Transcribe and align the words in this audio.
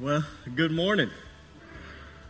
Well, 0.00 0.24
good 0.54 0.70
morning. 0.70 1.10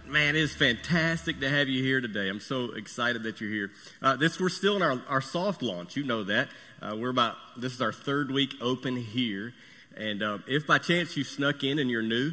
Man, 0.06 0.36
it 0.36 0.40
is 0.40 0.54
fantastic 0.54 1.38
to 1.40 1.50
have 1.50 1.68
you 1.68 1.82
here 1.82 2.00
today. 2.00 2.30
I'm 2.30 2.40
so 2.40 2.72
excited 2.72 3.24
that 3.24 3.42
you're 3.42 3.50
here. 3.50 3.70
Uh, 4.00 4.16
this 4.16 4.40
we're 4.40 4.48
still 4.48 4.76
in 4.76 4.80
our, 4.80 5.02
our 5.06 5.20
soft 5.20 5.60
launch. 5.60 5.94
You 5.94 6.04
know 6.04 6.24
that. 6.24 6.48
Uh, 6.80 6.96
we're 6.98 7.10
about 7.10 7.36
this 7.58 7.74
is 7.74 7.82
our 7.82 7.92
third 7.92 8.30
week 8.30 8.54
open 8.62 8.96
here, 8.96 9.52
and 9.94 10.22
uh, 10.22 10.38
if 10.46 10.66
by 10.66 10.78
chance 10.78 11.14
you 11.14 11.24
snuck 11.24 11.62
in 11.62 11.78
and 11.78 11.90
you're 11.90 12.00
new, 12.00 12.32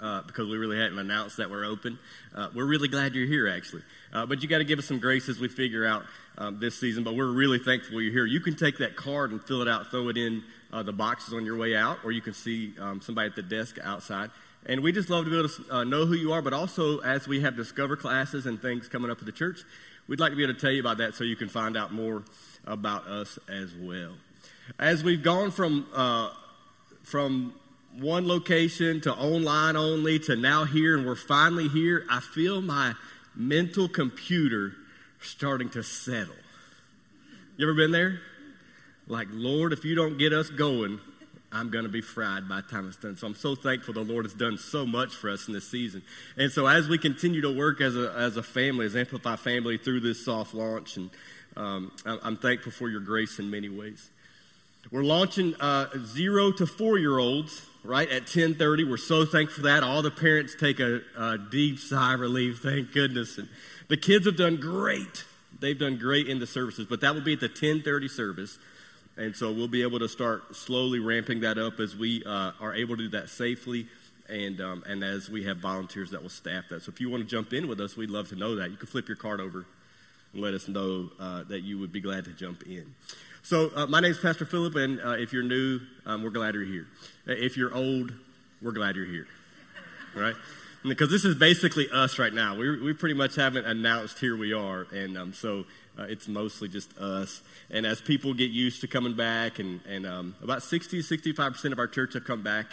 uh, 0.00 0.22
because 0.22 0.48
we 0.48 0.56
really 0.56 0.78
hadn't 0.78 0.98
announced 0.98 1.36
that 1.36 1.50
we're 1.50 1.66
open, 1.66 1.98
uh, 2.34 2.48
we're 2.54 2.64
really 2.64 2.88
glad 2.88 3.14
you're 3.14 3.26
here 3.26 3.48
actually. 3.48 3.82
Uh, 4.10 4.24
but 4.24 4.42
you 4.42 4.48
got 4.48 4.58
to 4.58 4.64
give 4.64 4.78
us 4.78 4.86
some 4.86 5.00
grace 5.00 5.28
as 5.28 5.38
we 5.38 5.48
figure 5.48 5.84
out 5.84 6.06
um, 6.38 6.60
this 6.60 6.80
season. 6.80 7.04
But 7.04 7.14
we're 7.14 7.30
really 7.30 7.58
thankful 7.58 8.00
you're 8.00 8.10
here. 8.10 8.24
You 8.24 8.40
can 8.40 8.56
take 8.56 8.78
that 8.78 8.96
card 8.96 9.32
and 9.32 9.44
fill 9.44 9.60
it 9.60 9.68
out, 9.68 9.90
throw 9.90 10.08
it 10.08 10.16
in 10.16 10.42
the 10.72 10.92
boxes 10.92 11.34
on 11.34 11.44
your 11.44 11.56
way 11.56 11.76
out, 11.76 11.98
or 12.04 12.12
you 12.12 12.22
can 12.22 12.34
see 12.34 12.72
um, 12.78 13.02
somebody 13.02 13.28
at 13.28 13.36
the 13.36 13.42
desk 13.42 13.78
outside. 13.82 14.30
And 14.68 14.82
we 14.82 14.90
just 14.90 15.08
love 15.08 15.24
to 15.24 15.30
be 15.30 15.38
able 15.38 15.48
to 15.48 15.74
uh, 15.74 15.84
know 15.84 16.06
who 16.06 16.14
you 16.14 16.32
are, 16.32 16.42
but 16.42 16.52
also 16.52 16.98
as 16.98 17.28
we 17.28 17.40
have 17.40 17.56
Discover 17.56 17.96
classes 17.96 18.46
and 18.46 18.60
things 18.60 18.88
coming 18.88 19.10
up 19.10 19.20
at 19.20 19.24
the 19.24 19.32
church, 19.32 19.60
we'd 20.08 20.18
like 20.18 20.30
to 20.30 20.36
be 20.36 20.42
able 20.42 20.54
to 20.54 20.60
tell 20.60 20.72
you 20.72 20.80
about 20.80 20.98
that 20.98 21.14
so 21.14 21.22
you 21.22 21.36
can 21.36 21.48
find 21.48 21.76
out 21.76 21.92
more 21.92 22.24
about 22.66 23.06
us 23.06 23.38
as 23.48 23.72
well. 23.74 24.14
As 24.78 25.04
we've 25.04 25.22
gone 25.22 25.52
from, 25.52 25.86
uh, 25.94 26.30
from 27.04 27.54
one 27.96 28.26
location 28.26 29.00
to 29.02 29.14
online 29.14 29.76
only 29.76 30.18
to 30.20 30.34
now 30.34 30.64
here, 30.64 30.96
and 30.96 31.06
we're 31.06 31.14
finally 31.14 31.68
here, 31.68 32.04
I 32.10 32.18
feel 32.18 32.60
my 32.60 32.94
mental 33.36 33.88
computer 33.88 34.72
starting 35.20 35.68
to 35.70 35.84
settle. 35.84 36.34
You 37.56 37.66
ever 37.66 37.74
been 37.74 37.92
there? 37.92 38.20
Like, 39.06 39.28
Lord, 39.30 39.72
if 39.72 39.84
you 39.84 39.94
don't 39.94 40.18
get 40.18 40.32
us 40.32 40.50
going, 40.50 41.00
I'm 41.52 41.70
going 41.70 41.84
to 41.84 41.90
be 41.90 42.00
fried 42.00 42.48
by 42.48 42.60
the 42.60 42.68
time 42.68 42.88
it's 42.88 42.96
done. 42.96 43.16
So 43.16 43.26
I'm 43.26 43.34
so 43.34 43.54
thankful 43.54 43.94
the 43.94 44.00
Lord 44.00 44.24
has 44.24 44.34
done 44.34 44.58
so 44.58 44.84
much 44.84 45.14
for 45.14 45.30
us 45.30 45.46
in 45.46 45.54
this 45.54 45.68
season. 45.68 46.02
And 46.36 46.50
so 46.50 46.66
as 46.66 46.88
we 46.88 46.98
continue 46.98 47.40
to 47.42 47.50
work 47.50 47.80
as 47.80 47.96
a, 47.96 48.12
as 48.12 48.36
a 48.36 48.42
family, 48.42 48.86
as 48.86 48.96
Amplify 48.96 49.36
family 49.36 49.78
through 49.78 50.00
this 50.00 50.24
soft 50.24 50.54
launch, 50.54 50.96
and 50.96 51.10
um, 51.56 51.92
I'm 52.04 52.36
thankful 52.36 52.72
for 52.72 52.88
your 52.88 53.00
grace 53.00 53.38
in 53.38 53.50
many 53.50 53.68
ways. 53.68 54.10
We're 54.90 55.02
launching 55.02 55.54
uh, 55.58 55.86
zero 56.04 56.52
to 56.52 56.66
four 56.66 56.98
year 56.98 57.18
olds 57.18 57.62
right 57.82 58.08
at 58.08 58.26
10:30. 58.26 58.88
We're 58.88 58.96
so 58.98 59.24
thankful 59.24 59.56
for 59.56 59.62
that. 59.62 59.82
All 59.82 60.02
the 60.02 60.10
parents 60.10 60.54
take 60.58 60.78
a, 60.78 61.00
a 61.18 61.38
deep 61.38 61.78
sigh 61.78 62.14
of 62.14 62.20
relief. 62.20 62.60
Thank 62.60 62.92
goodness. 62.92 63.38
And 63.38 63.48
the 63.88 63.96
kids 63.96 64.26
have 64.26 64.36
done 64.36 64.56
great. 64.56 65.24
They've 65.58 65.78
done 65.78 65.96
great 65.98 66.28
in 66.28 66.38
the 66.38 66.46
services, 66.46 66.86
but 66.88 67.00
that 67.00 67.14
will 67.14 67.22
be 67.22 67.32
at 67.32 67.40
the 67.40 67.48
10:30 67.48 68.10
service. 68.10 68.58
And 69.16 69.34
so 69.34 69.50
we'll 69.50 69.68
be 69.68 69.82
able 69.82 69.98
to 70.00 70.08
start 70.08 70.54
slowly 70.54 70.98
ramping 70.98 71.40
that 71.40 71.56
up 71.56 71.80
as 71.80 71.96
we 71.96 72.22
uh, 72.24 72.52
are 72.60 72.74
able 72.74 72.96
to 72.96 73.04
do 73.04 73.08
that 73.10 73.30
safely 73.30 73.86
and, 74.28 74.60
um, 74.60 74.84
and 74.86 75.02
as 75.02 75.30
we 75.30 75.44
have 75.44 75.58
volunteers 75.58 76.10
that 76.10 76.22
will 76.22 76.28
staff 76.28 76.64
that. 76.70 76.82
So 76.82 76.90
if 76.90 77.00
you 77.00 77.08
want 77.08 77.22
to 77.22 77.28
jump 77.28 77.52
in 77.52 77.66
with 77.68 77.80
us, 77.80 77.96
we'd 77.96 78.10
love 78.10 78.28
to 78.28 78.36
know 78.36 78.56
that. 78.56 78.70
You 78.70 78.76
can 78.76 78.86
flip 78.86 79.08
your 79.08 79.16
card 79.16 79.40
over 79.40 79.64
and 80.32 80.42
let 80.42 80.52
us 80.54 80.68
know 80.68 81.10
uh, 81.18 81.44
that 81.44 81.62
you 81.62 81.78
would 81.78 81.92
be 81.92 82.00
glad 82.00 82.24
to 82.26 82.32
jump 82.32 82.64
in. 82.64 82.94
So 83.42 83.70
uh, 83.74 83.86
my 83.86 84.00
name 84.00 84.10
is 84.10 84.18
Pastor 84.18 84.44
Phillip, 84.44 84.74
and 84.74 85.00
uh, 85.00 85.10
if 85.10 85.32
you're 85.32 85.44
new, 85.44 85.80
um, 86.04 86.22
we're 86.22 86.30
glad 86.30 86.54
you're 86.54 86.64
here. 86.64 86.86
If 87.26 87.56
you're 87.56 87.74
old, 87.74 88.12
we're 88.60 88.72
glad 88.72 88.96
you're 88.96 89.06
here. 89.06 89.28
Right? 90.14 90.34
Because 90.82 91.10
this 91.10 91.24
is 91.24 91.36
basically 91.36 91.88
us 91.92 92.18
right 92.18 92.32
now. 92.32 92.56
We, 92.56 92.80
we 92.80 92.92
pretty 92.92 93.14
much 93.14 93.36
haven't 93.36 93.66
announced 93.66 94.18
here 94.18 94.36
we 94.36 94.52
are, 94.52 94.86
and 94.92 95.16
um, 95.16 95.32
so 95.32 95.64
uh, 95.98 96.04
it's 96.04 96.28
mostly 96.28 96.68
just 96.68 96.96
us. 96.98 97.42
And 97.70 97.86
as 97.86 98.00
people 98.00 98.34
get 98.34 98.50
used 98.50 98.80
to 98.82 98.86
coming 98.86 99.14
back, 99.14 99.58
and, 99.58 99.80
and 99.88 100.06
um, 100.06 100.34
about 100.42 100.62
60 100.62 101.02
65% 101.02 101.72
of 101.72 101.78
our 101.78 101.86
church 101.86 102.14
have 102.14 102.24
come 102.24 102.42
back 102.42 102.66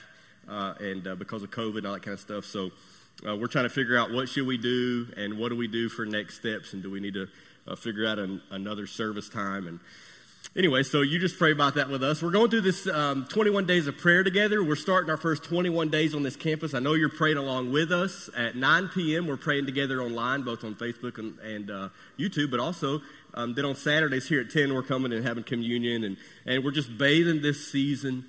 uh, 0.47 0.73
and 0.79 1.07
uh, 1.07 1.15
because 1.15 1.43
of 1.43 1.51
COVID 1.51 1.79
and 1.79 1.87
all 1.87 1.93
that 1.93 2.03
kind 2.03 2.13
of 2.13 2.19
stuff. 2.19 2.45
So 2.45 2.71
uh, 3.27 3.35
we're 3.35 3.47
trying 3.47 3.65
to 3.65 3.69
figure 3.69 3.97
out 3.97 4.11
what 4.11 4.27
should 4.27 4.45
we 4.47 4.57
do 4.57 5.07
and 5.15 5.37
what 5.37 5.49
do 5.49 5.55
we 5.55 5.67
do 5.67 5.89
for 5.89 6.05
next 6.05 6.35
steps, 6.35 6.73
and 6.73 6.83
do 6.83 6.89
we 6.89 6.99
need 6.99 7.13
to 7.13 7.27
uh, 7.67 7.75
figure 7.75 8.05
out 8.05 8.19
an, 8.19 8.41
another 8.51 8.87
service 8.87 9.29
time. 9.29 9.67
And 9.67 9.79
anyway, 10.55 10.83
so 10.83 11.01
you 11.01 11.19
just 11.19 11.37
pray 11.37 11.51
about 11.51 11.75
that 11.75 11.89
with 11.89 12.03
us. 12.03 12.21
We're 12.21 12.31
going 12.31 12.49
through 12.49 12.61
this 12.61 12.87
um, 12.87 13.25
21 13.25 13.65
days 13.65 13.87
of 13.87 13.97
prayer 13.97 14.23
together. 14.23 14.63
We're 14.63 14.75
starting 14.75 15.09
our 15.09 15.17
first 15.17 15.43
21 15.43 15.89
days 15.89 16.13
on 16.13 16.23
this 16.23 16.35
campus. 16.35 16.73
I 16.73 16.79
know 16.79 16.93
you're 16.93 17.09
praying 17.09 17.37
along 17.37 17.71
with 17.71 17.91
us. 17.91 18.29
At 18.35 18.55
9 18.55 18.89
p.m., 18.89 19.27
we're 19.27 19.37
praying 19.37 19.65
together 19.65 20.01
online, 20.01 20.43
both 20.43 20.63
on 20.63 20.75
Facebook 20.75 21.17
and, 21.17 21.39
and 21.39 21.71
uh, 21.71 21.89
YouTube, 22.17 22.51
but 22.51 22.59
also 22.59 23.01
um, 23.33 23.53
then 23.53 23.65
on 23.65 23.75
Saturdays 23.75 24.27
here 24.27 24.41
at 24.41 24.51
10, 24.51 24.73
we're 24.73 24.83
coming 24.83 25.11
and 25.11 25.25
having 25.25 25.43
communion, 25.43 26.03
and, 26.03 26.17
and 26.45 26.63
we're 26.63 26.71
just 26.71 26.97
bathing 26.97 27.41
this 27.41 27.71
season 27.71 28.25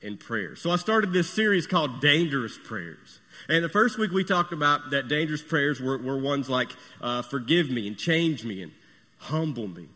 in 0.00 0.16
prayer. 0.16 0.56
So 0.56 0.70
I 0.70 0.76
started 0.76 1.12
this 1.12 1.28
series 1.28 1.66
called 1.66 2.00
Dangerous 2.00 2.58
Prayers. 2.64 3.20
And 3.48 3.64
the 3.64 3.68
first 3.68 3.98
week 3.98 4.10
we 4.10 4.24
talked 4.24 4.52
about 4.52 4.90
that 4.90 5.08
dangerous 5.08 5.42
prayers 5.42 5.80
were, 5.80 5.98
were 5.98 6.18
ones 6.18 6.48
like, 6.48 6.70
uh, 7.00 7.22
forgive 7.22 7.70
me 7.70 7.86
and 7.86 7.98
change 7.98 8.44
me 8.44 8.62
and 8.62 8.72
humble 9.18 9.68
me. 9.68 9.88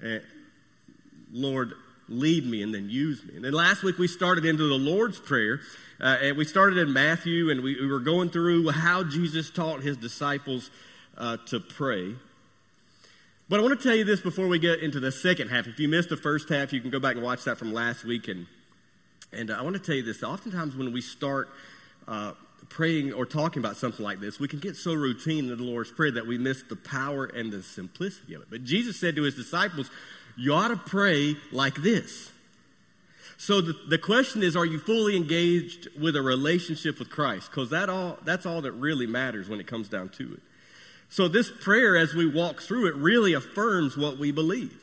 And 0.00 0.22
Lord, 1.32 1.74
lead 2.08 2.46
me 2.46 2.62
and 2.62 2.74
then 2.74 2.88
use 2.88 3.22
me. 3.24 3.36
And 3.36 3.44
then 3.44 3.52
last 3.52 3.82
week 3.82 3.98
we 3.98 4.08
started 4.08 4.44
into 4.44 4.68
the 4.68 4.74
Lord's 4.74 5.18
Prayer. 5.18 5.60
Uh, 6.00 6.16
and 6.22 6.36
we 6.36 6.44
started 6.44 6.78
in 6.78 6.92
Matthew 6.92 7.50
and 7.50 7.60
we, 7.60 7.80
we, 7.80 7.86
were 7.86 7.98
going 7.98 8.30
through 8.30 8.70
how 8.70 9.02
Jesus 9.02 9.50
taught 9.50 9.82
his 9.82 9.96
disciples 9.96 10.70
uh, 11.16 11.36
to 11.46 11.58
pray. 11.58 12.14
But 13.48 13.58
I 13.58 13.62
want 13.62 13.80
to 13.80 13.82
tell 13.82 13.96
you 13.96 14.04
this 14.04 14.20
before 14.20 14.46
we 14.46 14.58
get 14.58 14.80
into 14.80 15.00
the 15.00 15.10
second 15.10 15.48
half. 15.48 15.66
If 15.66 15.80
you 15.80 15.88
missed 15.88 16.10
the 16.10 16.16
first 16.16 16.48
half, 16.50 16.72
you 16.72 16.80
can 16.80 16.90
go 16.90 17.00
back 17.00 17.16
and 17.16 17.24
watch 17.24 17.44
that 17.44 17.58
from 17.58 17.72
last 17.72 18.04
week. 18.04 18.28
And, 18.28 18.46
and 19.32 19.50
uh, 19.50 19.56
I 19.58 19.62
want 19.62 19.74
to 19.74 19.82
tell 19.82 19.96
you 19.96 20.02
this. 20.02 20.22
Oftentimes, 20.22 20.76
when 20.76 20.92
we 20.92 21.00
start 21.00 21.48
uh, 22.06 22.34
praying 22.68 23.12
or 23.12 23.26
talking 23.26 23.60
about 23.60 23.76
something 23.76 24.04
like 24.04 24.20
this, 24.20 24.38
we 24.38 24.48
can 24.48 24.58
get 24.58 24.76
so 24.76 24.94
routine 24.94 25.50
in 25.50 25.56
the 25.56 25.62
Lord's 25.62 25.90
Prayer 25.90 26.10
that 26.12 26.26
we 26.26 26.38
miss 26.38 26.62
the 26.62 26.76
power 26.76 27.26
and 27.26 27.52
the 27.52 27.62
simplicity 27.62 28.34
of 28.34 28.42
it. 28.42 28.48
But 28.50 28.64
Jesus 28.64 28.98
said 28.98 29.16
to 29.16 29.22
his 29.22 29.34
disciples, 29.34 29.90
You 30.36 30.54
ought 30.54 30.68
to 30.68 30.76
pray 30.76 31.36
like 31.52 31.76
this. 31.76 32.30
So 33.36 33.60
the, 33.60 33.72
the 33.88 33.98
question 33.98 34.42
is, 34.42 34.56
are 34.56 34.66
you 34.66 34.80
fully 34.80 35.16
engaged 35.16 35.88
with 35.98 36.16
a 36.16 36.22
relationship 36.22 36.98
with 36.98 37.08
Christ? 37.08 37.50
Because 37.50 37.70
that 37.70 37.88
all, 37.88 38.18
that's 38.24 38.44
all 38.44 38.60
that 38.62 38.72
really 38.72 39.06
matters 39.06 39.48
when 39.48 39.60
it 39.60 39.66
comes 39.66 39.88
down 39.88 40.08
to 40.10 40.34
it. 40.34 40.40
So, 41.10 41.26
this 41.26 41.50
prayer, 41.50 41.96
as 41.96 42.12
we 42.14 42.26
walk 42.26 42.60
through 42.60 42.88
it, 42.88 42.94
really 42.96 43.32
affirms 43.32 43.96
what 43.96 44.18
we 44.18 44.30
believe. 44.30 44.76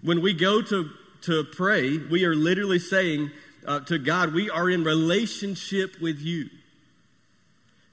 When 0.00 0.22
we 0.22 0.32
go 0.32 0.62
to, 0.62 0.90
to 1.22 1.44
pray, 1.44 1.98
we 1.98 2.24
are 2.24 2.34
literally 2.34 2.78
saying 2.78 3.30
uh, 3.66 3.80
to 3.80 3.98
God, 3.98 4.32
we 4.32 4.48
are 4.48 4.70
in 4.70 4.82
relationship 4.82 6.00
with 6.00 6.20
you. 6.20 6.48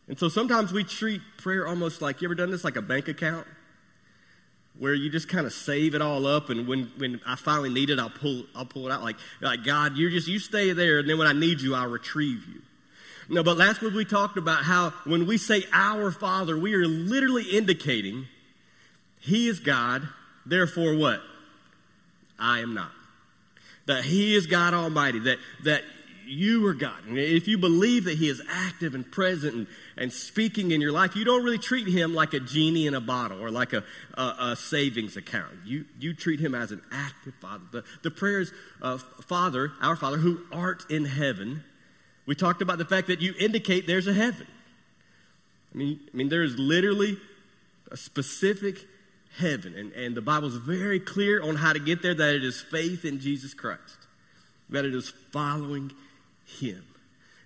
And 0.10 0.18
so 0.18 0.28
sometimes 0.28 0.74
we 0.74 0.84
treat 0.84 1.22
prayer 1.38 1.68
almost 1.68 2.02
like 2.02 2.22
you 2.22 2.28
ever 2.28 2.36
done 2.36 2.50
this 2.50 2.64
like 2.64 2.76
a 2.76 2.82
bank 2.82 3.08
account? 3.08 3.46
Where 4.78 4.94
you 4.94 5.10
just 5.10 5.30
kind 5.30 5.46
of 5.46 5.54
save 5.54 5.94
it 5.94 6.02
all 6.02 6.26
up, 6.26 6.50
and 6.50 6.68
when, 6.68 6.92
when 6.98 7.22
I 7.28 7.36
finally 7.36 7.70
need 7.70 7.90
it, 7.90 8.00
I'll 8.00 8.10
pull, 8.10 8.46
I'll 8.56 8.66
pull 8.66 8.88
it 8.88 8.92
out. 8.92 9.04
Like, 9.04 9.18
like 9.42 9.64
God, 9.64 9.98
you 9.98 10.10
just 10.10 10.28
you 10.28 10.40
stay 10.40 10.72
there, 10.72 11.00
and 11.00 11.10
then 11.10 11.18
when 11.18 11.28
I 11.28 11.34
need 11.34 11.62
you, 11.62 11.76
I'll 11.76 11.90
retrieve 11.90 12.48
you. 12.48 12.62
No, 13.28 13.44
but 13.44 13.58
last 13.58 13.82
week 13.82 13.94
we 13.94 14.06
talked 14.06 14.38
about 14.38 14.64
how 14.64 14.92
when 15.04 15.28
we 15.28 15.38
say 15.38 15.66
our 15.72 16.12
Father, 16.12 16.58
we 16.58 16.74
are 16.74 16.88
literally 16.88 17.44
indicating 17.44 18.26
He 19.20 19.48
is 19.48 19.60
God, 19.60 20.08
therefore 20.46 20.96
what? 20.96 21.22
I 22.40 22.60
am 22.60 22.74
not. 22.74 22.92
That 23.86 24.06
He 24.06 24.34
is 24.34 24.48
God 24.48 24.74
Almighty, 24.74 25.20
that, 25.20 25.40
that 25.66 25.84
you 26.30 26.66
are 26.68 26.74
God. 26.74 27.06
And 27.08 27.18
if 27.18 27.48
you 27.48 27.58
believe 27.58 28.06
that 28.06 28.18
He 28.18 28.30
is 28.30 28.42
active 28.50 28.96
and 28.96 29.10
present 29.10 29.56
and, 29.56 29.68
and 29.98 30.14
speaking 30.14 30.72
in 30.72 30.82
your 30.82 30.92
life, 30.92 31.16
you 31.16 31.26
don't 31.26 31.44
really 31.44 31.58
treat 31.58 31.88
Him 31.88 32.14
like 32.14 32.34
a 32.34 32.40
genie 32.40 32.88
in 32.88 32.94
a 32.94 33.02
bottle 33.02 33.42
or 33.44 33.52
like 33.52 33.74
a, 33.74 33.84
a, 34.14 34.36
a 34.40 34.56
savings 34.56 35.18
account. 35.18 35.52
You, 35.66 35.86
you 36.00 36.14
treat 36.14 36.40
Him 36.40 36.56
as 36.56 36.72
an 36.72 36.82
active 36.92 37.34
Father. 37.42 37.64
The, 37.72 38.10
the 38.10 38.52
uh, 38.82 38.98
Father, 38.98 39.72
our 39.82 39.96
Father, 39.96 40.18
who 40.18 40.42
art 40.52 40.86
in 40.90 41.06
heaven 41.06 41.64
we 42.30 42.36
talked 42.36 42.62
about 42.62 42.78
the 42.78 42.86
fact 42.86 43.08
that 43.08 43.22
you 43.22 43.34
indicate 43.40 43.88
there's 43.88 44.06
a 44.06 44.14
heaven. 44.14 44.46
I 45.74 45.78
mean, 45.80 46.00
I 46.14 46.16
mean 46.16 46.30
there 46.30 46.44
is 46.44 46.60
literally 46.60 47.18
a 47.90 47.98
specific 47.98 48.86
heaven, 49.40 49.74
and, 49.74 49.92
and 49.94 50.14
the 50.16 50.22
Bible 50.22 50.48
is 50.50 50.58
very 50.58 51.00
clear 51.00 51.42
on 51.42 51.56
how 51.56 51.74
to 51.74 51.80
get 51.80 52.04
there 52.04 52.14
that 52.14 52.36
it 52.36 52.44
is 52.44 52.62
faith 52.62 53.04
in 53.04 53.20
Jesus 53.20 53.56
Christ, 53.56 53.98
that 54.70 54.86
it 54.86 54.94
is 54.94 55.12
following 55.32 55.92
Him. 56.60 56.84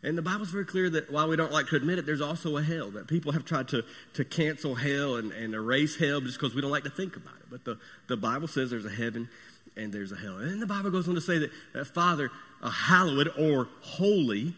And 0.04 0.18
the 0.18 0.22
Bible's 0.22 0.50
very 0.50 0.66
clear 0.66 0.90
that 0.90 1.12
while 1.12 1.30
we 1.30 1.38
don't 1.38 1.52
like 1.52 1.68
to 1.68 1.78
admit 1.78 1.98
it, 1.98 2.06
there's 2.06 2.22
also 2.22 2.58
a 2.58 2.64
hell, 2.64 2.92
that 2.92 3.08
people 3.08 3.32
have 3.32 3.46
tried 3.46 3.70
to, 3.70 3.84
to 4.16 4.26
cancel 4.26 4.76
hell 4.76 5.16
and, 5.16 5.32
and 5.32 5.54
erase 5.54 5.96
hell 5.96 6.20
just 6.20 6.38
because 6.40 6.54
we 6.54 6.62
don't 6.62 6.72
like 6.72 6.84
to 6.84 6.90
think 6.90 7.16
about 7.16 7.36
it. 7.36 7.46
But 7.50 7.64
the, 7.64 7.80
the 8.08 8.18
Bible 8.18 8.50
says 8.50 8.70
there's 8.70 8.86
a 8.86 8.90
heaven 8.90 9.30
and 9.78 9.94
there's 9.94 10.12
a 10.12 10.18
hell. 10.18 10.38
And 10.38 10.62
the 10.62 10.68
Bible 10.68 10.92
goes 10.92 11.08
on 11.08 11.16
to 11.16 11.22
say 11.22 11.38
that, 11.38 11.52
that 11.74 11.86
Father, 11.86 12.32
a 12.62 12.70
hallowed 12.70 13.32
or 13.40 13.70
holy 13.82 14.54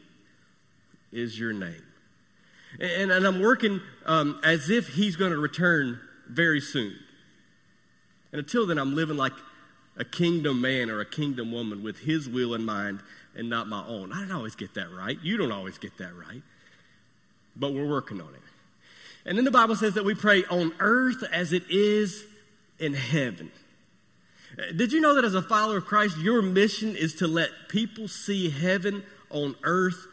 is 1.12 1.40
your 1.40 1.54
name. 1.54 1.84
And, 2.80 3.12
and 3.12 3.26
I'm 3.26 3.40
working 3.40 3.82
um, 4.08 4.40
as 4.44 4.72
if 4.72 4.90
he's 4.90 5.16
going 5.16 5.32
to 5.32 5.38
return 5.38 6.00
very 6.28 6.60
soon. 6.60 6.96
And 8.32 8.40
until 8.40 8.66
then, 8.66 8.80
I'm 8.80 8.96
living 8.96 9.16
like 9.16 9.34
a 9.96 10.04
kingdom 10.04 10.60
man 10.60 10.90
or 10.90 11.00
a 11.00 11.06
kingdom 11.06 11.52
woman 11.52 11.84
with 11.84 12.00
his 12.00 12.28
will 12.28 12.54
in 12.54 12.66
mind 12.66 13.02
and 13.36 13.50
not 13.50 13.68
my 13.68 13.86
own. 13.86 14.12
I 14.12 14.22
don't 14.22 14.32
always 14.32 14.56
get 14.56 14.74
that 14.76 14.92
right. 14.92 15.18
You 15.22 15.38
don't 15.38 15.52
always 15.52 15.78
get 15.78 15.98
that 15.98 16.16
right. 16.16 16.42
But 17.56 17.74
we're 17.74 17.88
working 17.88 18.22
on 18.22 18.34
it. 18.34 18.42
And 19.26 19.38
then 19.38 19.46
the 19.46 19.52
Bible 19.52 19.76
says 19.76 19.96
that 19.96 20.06
we 20.06 20.14
pray 20.14 20.44
on 20.46 20.74
earth 20.80 21.24
as 21.32 21.52
it 21.52 21.64
is 21.70 22.26
in 22.80 22.94
heaven. 22.94 23.52
Uh, 24.58 24.72
did 24.76 24.92
you 24.92 25.02
know 25.02 25.16
that 25.16 25.26
as 25.26 25.34
a 25.34 25.42
follower 25.42 25.78
of 25.78 25.86
Christ, 25.86 26.18
your 26.18 26.42
mission 26.42 26.96
is 26.96 27.16
to 27.16 27.28
let 27.28 27.50
people 27.70 28.08
see 28.08 28.50
heaven 28.50 29.04
on 29.30 29.56
earth 29.64 30.06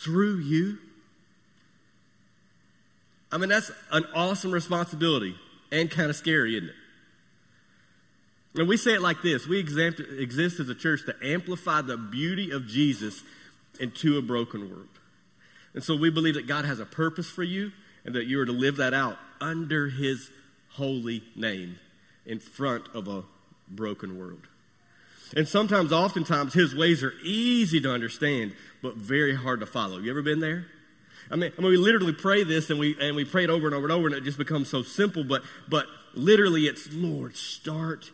through 0.00 0.38
you? 0.38 0.78
I 3.32 3.38
mean, 3.38 3.48
that's 3.48 3.72
an 3.90 4.06
awesome 4.14 4.52
responsibility 4.52 5.36
and 5.72 5.90
kind 5.90 6.08
of 6.08 6.16
scary, 6.16 6.56
isn't 6.56 6.68
it? 6.68 6.74
And 8.54 8.68
we 8.68 8.76
say 8.76 8.94
it 8.94 9.02
like 9.02 9.22
this 9.22 9.46
we 9.46 9.58
exist 9.58 10.60
as 10.60 10.68
a 10.68 10.74
church 10.74 11.04
to 11.06 11.14
amplify 11.22 11.82
the 11.82 11.96
beauty 11.96 12.50
of 12.50 12.66
Jesus 12.66 13.22
into 13.80 14.18
a 14.18 14.22
broken 14.22 14.70
world. 14.70 14.88
And 15.74 15.82
so 15.82 15.96
we 15.96 16.10
believe 16.10 16.34
that 16.34 16.46
God 16.46 16.64
has 16.64 16.78
a 16.78 16.86
purpose 16.86 17.28
for 17.28 17.42
you 17.42 17.72
and 18.04 18.14
that 18.14 18.26
you 18.26 18.40
are 18.40 18.46
to 18.46 18.52
live 18.52 18.76
that 18.76 18.94
out 18.94 19.18
under 19.40 19.88
his 19.88 20.30
holy 20.70 21.22
name 21.34 21.78
in 22.24 22.38
front 22.38 22.86
of 22.94 23.08
a 23.08 23.24
broken 23.68 24.18
world. 24.18 24.46
And 25.36 25.48
sometimes, 25.48 25.92
oftentimes, 25.92 26.54
his 26.54 26.74
ways 26.76 27.02
are 27.02 27.14
easy 27.24 27.80
to 27.80 27.92
understand, 27.92 28.52
but 28.82 28.94
very 28.96 29.34
hard 29.34 29.60
to 29.60 29.66
follow. 29.66 29.98
You 29.98 30.10
ever 30.10 30.22
been 30.22 30.40
there? 30.40 30.66
I 31.30 31.36
mean, 31.36 31.52
I 31.58 31.60
mean, 31.60 31.70
we 31.70 31.76
literally 31.76 32.12
pray 32.12 32.44
this 32.44 32.70
and 32.70 32.78
we 32.78 32.96
and 33.00 33.16
we 33.16 33.24
pray 33.24 33.44
it 33.44 33.50
over 33.50 33.66
and 33.66 33.74
over 33.74 33.86
and 33.86 33.92
over, 33.92 34.06
and 34.06 34.14
it 34.14 34.22
just 34.22 34.38
becomes 34.38 34.68
so 34.68 34.82
simple. 34.82 35.24
But 35.24 35.42
but 35.68 35.86
literally, 36.12 36.66
it's 36.66 36.92
Lord, 36.92 37.36
start 37.36 38.10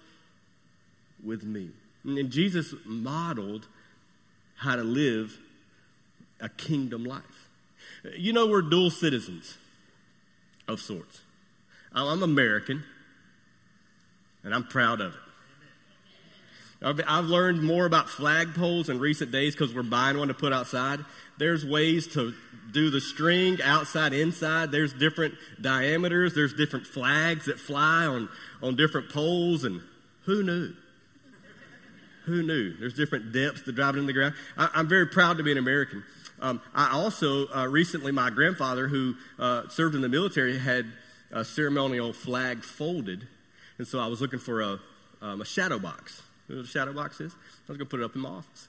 with 1.25 1.45
me. 1.45 1.71
And 2.05 2.31
Jesus 2.31 2.75
modeled 2.85 3.67
how 4.57 4.77
to 4.77 4.83
live 4.83 5.39
a 6.41 6.49
kingdom 6.49 7.05
life. 7.05 7.49
You 8.17 8.33
know, 8.33 8.47
we're 8.47 8.63
dual 8.63 8.91
citizens 8.91 9.59
of 10.67 10.81
sorts. 10.81 11.21
I'm 11.93 12.23
American, 12.23 12.85
and 14.43 14.55
I'm 14.55 14.65
proud 14.65 15.01
of 15.01 15.15
it. 15.15 15.21
I've 16.83 17.27
learned 17.27 17.63
more 17.63 17.85
about 17.85 18.07
flagpoles 18.07 18.89
in 18.89 19.01
recent 19.01 19.31
days 19.31 19.55
because 19.55 19.75
we're 19.75 19.83
buying 19.83 20.17
one 20.17 20.29
to 20.29 20.35
put 20.35 20.53
outside. 20.53 21.01
There's 21.37 21.65
ways 21.65 22.07
to 22.15 22.33
do 22.73 22.89
the 22.89 23.03
string 23.03 23.59
outside, 23.63 24.15
inside. 24.15 24.71
There's 24.71 24.95
different 24.95 25.35
diameters. 25.61 26.35
There's 26.35 26.55
different 26.55 26.87
flags 26.87 27.47
that 27.47 27.59
fly 27.59 28.07
on, 28.07 28.31
on 28.63 28.77
different 28.77 29.11
poles. 29.11 29.65
And 29.65 29.83
who 30.25 30.43
knew? 30.43 30.73
Who 32.27 32.43
knew? 32.43 32.77
There's 32.77 32.95
different 32.95 33.33
depths 33.33 33.63
to 33.63 33.73
drive 33.73 33.97
it 33.97 34.01
in 34.01 34.07
the 34.07 34.13
ground. 34.13 34.35
I, 34.57 34.81
am 34.81 34.89
very 34.89 35.07
proud 35.07 35.39
to 35.39 35.43
be 35.43 35.53
an 35.53 35.59
American. 35.59 36.05
Um, 36.41 36.61
I 36.75 36.91
also, 36.93 37.49
uh, 37.49 37.67
recently, 37.67 38.13
my 38.13 38.31
grandfather, 38.31 38.89
who 38.89 39.15
uh, 39.39 39.69
served 39.69 39.95
in 39.95 40.01
the 40.01 40.09
military, 40.09 40.59
had 40.59 40.87
a 41.31 41.45
ceremonial 41.45 42.13
flag 42.13 42.63
folded. 42.63 43.27
And 43.79 43.87
so 43.87 43.99
I 43.99 44.07
was 44.07 44.21
looking 44.21 44.39
for 44.39 44.61
a, 44.61 44.81
um, 45.23 45.41
a 45.41 45.45
shadow 45.45 45.79
box. 45.79 46.23
You 46.49 46.57
know 46.57 46.61
what 46.61 46.69
a 46.69 46.71
shadow 46.71 46.93
box 46.93 47.21
is? 47.21 47.33
I 47.33 47.73
was 47.73 47.79
going 47.79 47.87
to 47.87 47.91
put 47.91 48.01
it 48.01 48.05
up 48.05 48.15
in 48.15 48.23
my 48.23 48.31
office. 48.31 48.69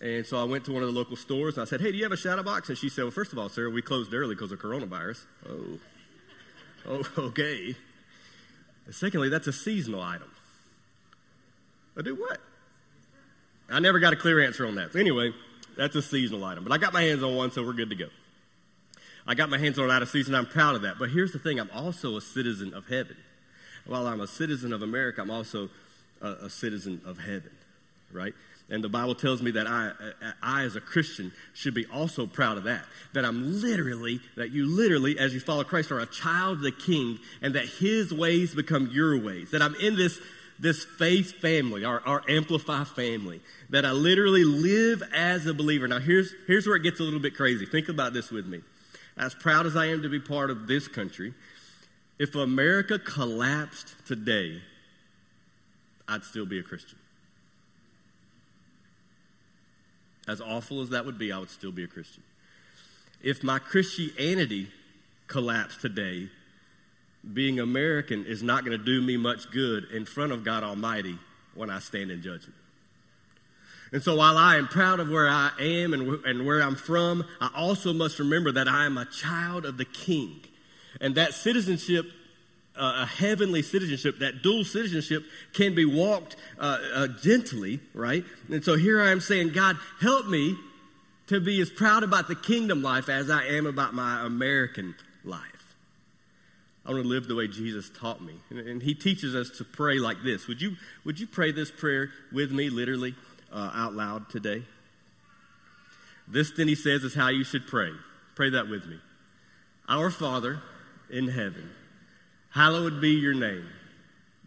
And 0.00 0.26
so 0.26 0.36
I 0.36 0.44
went 0.44 0.64
to 0.64 0.72
one 0.72 0.82
of 0.82 0.92
the 0.92 0.98
local 0.98 1.16
stores 1.16 1.56
and 1.56 1.62
I 1.62 1.64
said, 1.64 1.80
Hey, 1.80 1.92
do 1.92 1.96
you 1.96 2.02
have 2.02 2.12
a 2.12 2.16
shadow 2.16 2.42
box? 2.42 2.68
And 2.68 2.76
she 2.76 2.88
said, 2.88 3.04
Well, 3.04 3.12
first 3.12 3.32
of 3.32 3.38
all, 3.38 3.48
sir, 3.48 3.70
we 3.70 3.82
closed 3.82 4.12
early 4.12 4.34
because 4.34 4.50
of 4.50 4.58
coronavirus. 4.58 5.24
Oh, 5.48 5.78
oh, 6.88 7.02
okay. 7.18 7.76
And 8.86 8.94
secondly, 8.94 9.28
that's 9.28 9.46
a 9.46 9.52
seasonal 9.52 10.02
item. 10.02 10.28
I 11.96 12.02
do 12.02 12.16
what? 12.16 12.40
I 13.72 13.80
never 13.80 13.98
got 13.98 14.12
a 14.12 14.16
clear 14.16 14.44
answer 14.44 14.66
on 14.66 14.76
that. 14.76 14.92
So 14.92 14.98
anyway, 14.98 15.32
that's 15.76 15.96
a 15.96 16.02
seasonal 16.02 16.44
item. 16.44 16.64
But 16.64 16.72
I 16.72 16.78
got 16.78 16.92
my 16.92 17.02
hands 17.02 17.22
on 17.22 17.34
one, 17.34 17.50
so 17.50 17.64
we're 17.64 17.72
good 17.72 17.90
to 17.90 17.96
go. 17.96 18.08
I 19.26 19.34
got 19.34 19.50
my 19.50 19.58
hands 19.58 19.78
on 19.78 19.88
it 19.88 19.92
out 19.92 20.02
of 20.02 20.08
season. 20.08 20.34
I'm 20.34 20.46
proud 20.46 20.74
of 20.74 20.82
that. 20.82 20.98
But 20.98 21.10
here's 21.10 21.32
the 21.32 21.38
thing 21.38 21.60
I'm 21.60 21.70
also 21.72 22.16
a 22.16 22.20
citizen 22.20 22.74
of 22.74 22.88
heaven. 22.88 23.16
While 23.86 24.06
I'm 24.06 24.20
a 24.20 24.26
citizen 24.26 24.72
of 24.72 24.82
America, 24.82 25.22
I'm 25.22 25.30
also 25.30 25.68
a, 26.20 26.30
a 26.32 26.50
citizen 26.50 27.00
of 27.04 27.18
heaven, 27.18 27.50
right? 28.12 28.34
And 28.70 28.82
the 28.82 28.88
Bible 28.88 29.14
tells 29.14 29.42
me 29.42 29.50
that 29.52 29.66
I, 29.66 29.92
I, 30.42 30.62
as 30.62 30.76
a 30.76 30.80
Christian, 30.80 31.32
should 31.52 31.74
be 31.74 31.84
also 31.92 32.26
proud 32.26 32.58
of 32.58 32.64
that. 32.64 32.84
That 33.12 33.24
I'm 33.24 33.60
literally, 33.60 34.20
that 34.36 34.50
you 34.50 34.66
literally, 34.66 35.18
as 35.18 35.34
you 35.34 35.40
follow 35.40 35.64
Christ, 35.64 35.90
are 35.90 36.00
a 36.00 36.06
child 36.06 36.58
of 36.58 36.62
the 36.62 36.72
King, 36.72 37.18
and 37.42 37.54
that 37.54 37.66
His 37.66 38.14
ways 38.14 38.54
become 38.54 38.88
your 38.92 39.18
ways. 39.18 39.50
That 39.50 39.62
I'm 39.62 39.74
in 39.74 39.96
this, 39.96 40.18
this 40.62 40.84
faith 40.84 41.32
family, 41.40 41.84
our, 41.84 42.00
our 42.06 42.22
Amplify 42.28 42.84
family. 42.84 43.40
That 43.70 43.84
I 43.84 43.90
literally 43.90 44.44
live 44.44 45.02
as 45.12 45.44
a 45.46 45.52
believer. 45.52 45.88
Now, 45.88 45.98
here's, 45.98 46.32
here's 46.46 46.66
where 46.66 46.76
it 46.76 46.84
gets 46.84 47.00
a 47.00 47.02
little 47.02 47.20
bit 47.20 47.34
crazy. 47.34 47.66
Think 47.66 47.88
about 47.88 48.12
this 48.12 48.30
with 48.30 48.46
me. 48.46 48.60
As 49.16 49.34
proud 49.34 49.66
as 49.66 49.76
I 49.76 49.86
am 49.86 50.02
to 50.02 50.08
be 50.08 50.20
part 50.20 50.50
of 50.50 50.68
this 50.68 50.86
country, 50.86 51.34
if 52.18 52.34
America 52.36 52.98
collapsed 52.98 53.96
today, 54.06 54.62
I'd 56.08 56.22
still 56.22 56.46
be 56.46 56.60
a 56.60 56.62
Christian. 56.62 56.98
As 60.28 60.40
awful 60.40 60.80
as 60.80 60.90
that 60.90 61.04
would 61.04 61.18
be, 61.18 61.32
I 61.32 61.38
would 61.38 61.50
still 61.50 61.72
be 61.72 61.82
a 61.82 61.88
Christian. 61.88 62.22
If 63.20 63.42
my 63.42 63.58
Christianity 63.58 64.68
collapsed 65.26 65.80
today, 65.80 66.28
being 67.30 67.60
American 67.60 68.26
is 68.26 68.42
not 68.42 68.64
going 68.64 68.76
to 68.76 68.84
do 68.84 69.00
me 69.00 69.16
much 69.16 69.50
good 69.50 69.90
in 69.92 70.04
front 70.04 70.32
of 70.32 70.44
God 70.44 70.64
Almighty 70.64 71.18
when 71.54 71.70
I 71.70 71.78
stand 71.78 72.10
in 72.10 72.22
judgment. 72.22 72.54
And 73.92 74.02
so 74.02 74.16
while 74.16 74.38
I 74.38 74.56
am 74.56 74.68
proud 74.68 75.00
of 75.00 75.10
where 75.10 75.28
I 75.28 75.50
am 75.60 75.92
and, 75.92 76.24
and 76.24 76.46
where 76.46 76.62
I'm 76.62 76.76
from, 76.76 77.24
I 77.40 77.50
also 77.54 77.92
must 77.92 78.18
remember 78.18 78.50
that 78.52 78.66
I 78.66 78.86
am 78.86 78.96
a 78.96 79.04
child 79.04 79.66
of 79.66 79.76
the 79.76 79.84
King. 79.84 80.40
And 81.00 81.14
that 81.14 81.34
citizenship 81.34 82.06
a 82.74 83.06
heavenly 83.06 83.62
citizenship, 83.62 84.18
that 84.20 84.42
dual 84.42 84.64
citizenship 84.64 85.24
can 85.52 85.74
be 85.74 85.84
walked 85.84 86.36
uh, 86.58 86.78
uh, 86.94 87.06
gently, 87.22 87.80
right? 87.92 88.24
And 88.50 88.64
so 88.64 88.76
here 88.76 89.00
I 89.00 89.10
am 89.10 89.20
saying, 89.20 89.50
God, 89.50 89.76
help 90.00 90.26
me 90.26 90.56
to 91.26 91.40
be 91.40 91.60
as 91.60 91.70
proud 91.70 92.02
about 92.02 92.28
the 92.28 92.34
kingdom 92.34 92.82
life 92.82 93.08
as 93.08 93.30
I 93.30 93.44
am 93.44 93.66
about 93.66 93.94
my 93.94 94.24
American 94.24 94.94
life. 95.24 95.51
I 96.84 96.90
want 96.90 97.04
to 97.04 97.08
live 97.08 97.28
the 97.28 97.34
way 97.34 97.46
Jesus 97.46 97.90
taught 97.90 98.20
me. 98.20 98.34
And, 98.50 98.58
and 98.58 98.82
he 98.82 98.94
teaches 98.94 99.34
us 99.34 99.50
to 99.58 99.64
pray 99.64 99.98
like 99.98 100.22
this. 100.24 100.48
Would 100.48 100.60
you, 100.60 100.76
would 101.04 101.20
you 101.20 101.26
pray 101.26 101.52
this 101.52 101.70
prayer 101.70 102.10
with 102.32 102.50
me, 102.50 102.70
literally, 102.70 103.14
uh, 103.52 103.70
out 103.74 103.94
loud 103.94 104.28
today? 104.30 104.64
This, 106.26 106.50
then, 106.50 106.68
he 106.68 106.74
says, 106.74 107.04
is 107.04 107.14
how 107.14 107.28
you 107.28 107.44
should 107.44 107.66
pray. 107.66 107.90
Pray 108.34 108.50
that 108.50 108.68
with 108.68 108.86
me. 108.86 108.98
Our 109.88 110.10
Father 110.10 110.60
in 111.10 111.28
heaven 111.28 111.70
Hallowed 112.52 113.00
be 113.00 113.12
your 113.12 113.32
name. 113.32 113.66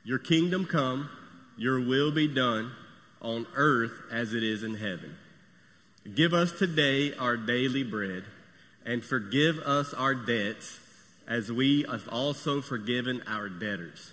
Your 0.04 0.20
kingdom 0.20 0.68
come, 0.68 1.10
your 1.58 1.80
will 1.80 2.12
be 2.12 2.28
done 2.28 2.72
on 3.20 3.48
earth 3.56 3.94
as 4.12 4.36
it 4.36 4.44
is 4.44 4.62
in 4.62 4.76
heaven. 4.76 5.18
Give 6.14 6.32
us 6.32 6.52
today 6.52 7.16
our 7.16 7.36
daily 7.36 7.82
bread, 7.82 8.24
and 8.86 9.04
forgive 9.04 9.58
us 9.58 9.92
our 9.96 10.14
debts 10.14 10.80
as 11.28 11.52
we 11.52 11.86
have 11.90 12.08
also 12.10 12.62
forgiven 12.62 13.24
our 13.28 13.50
debtors. 13.50 14.12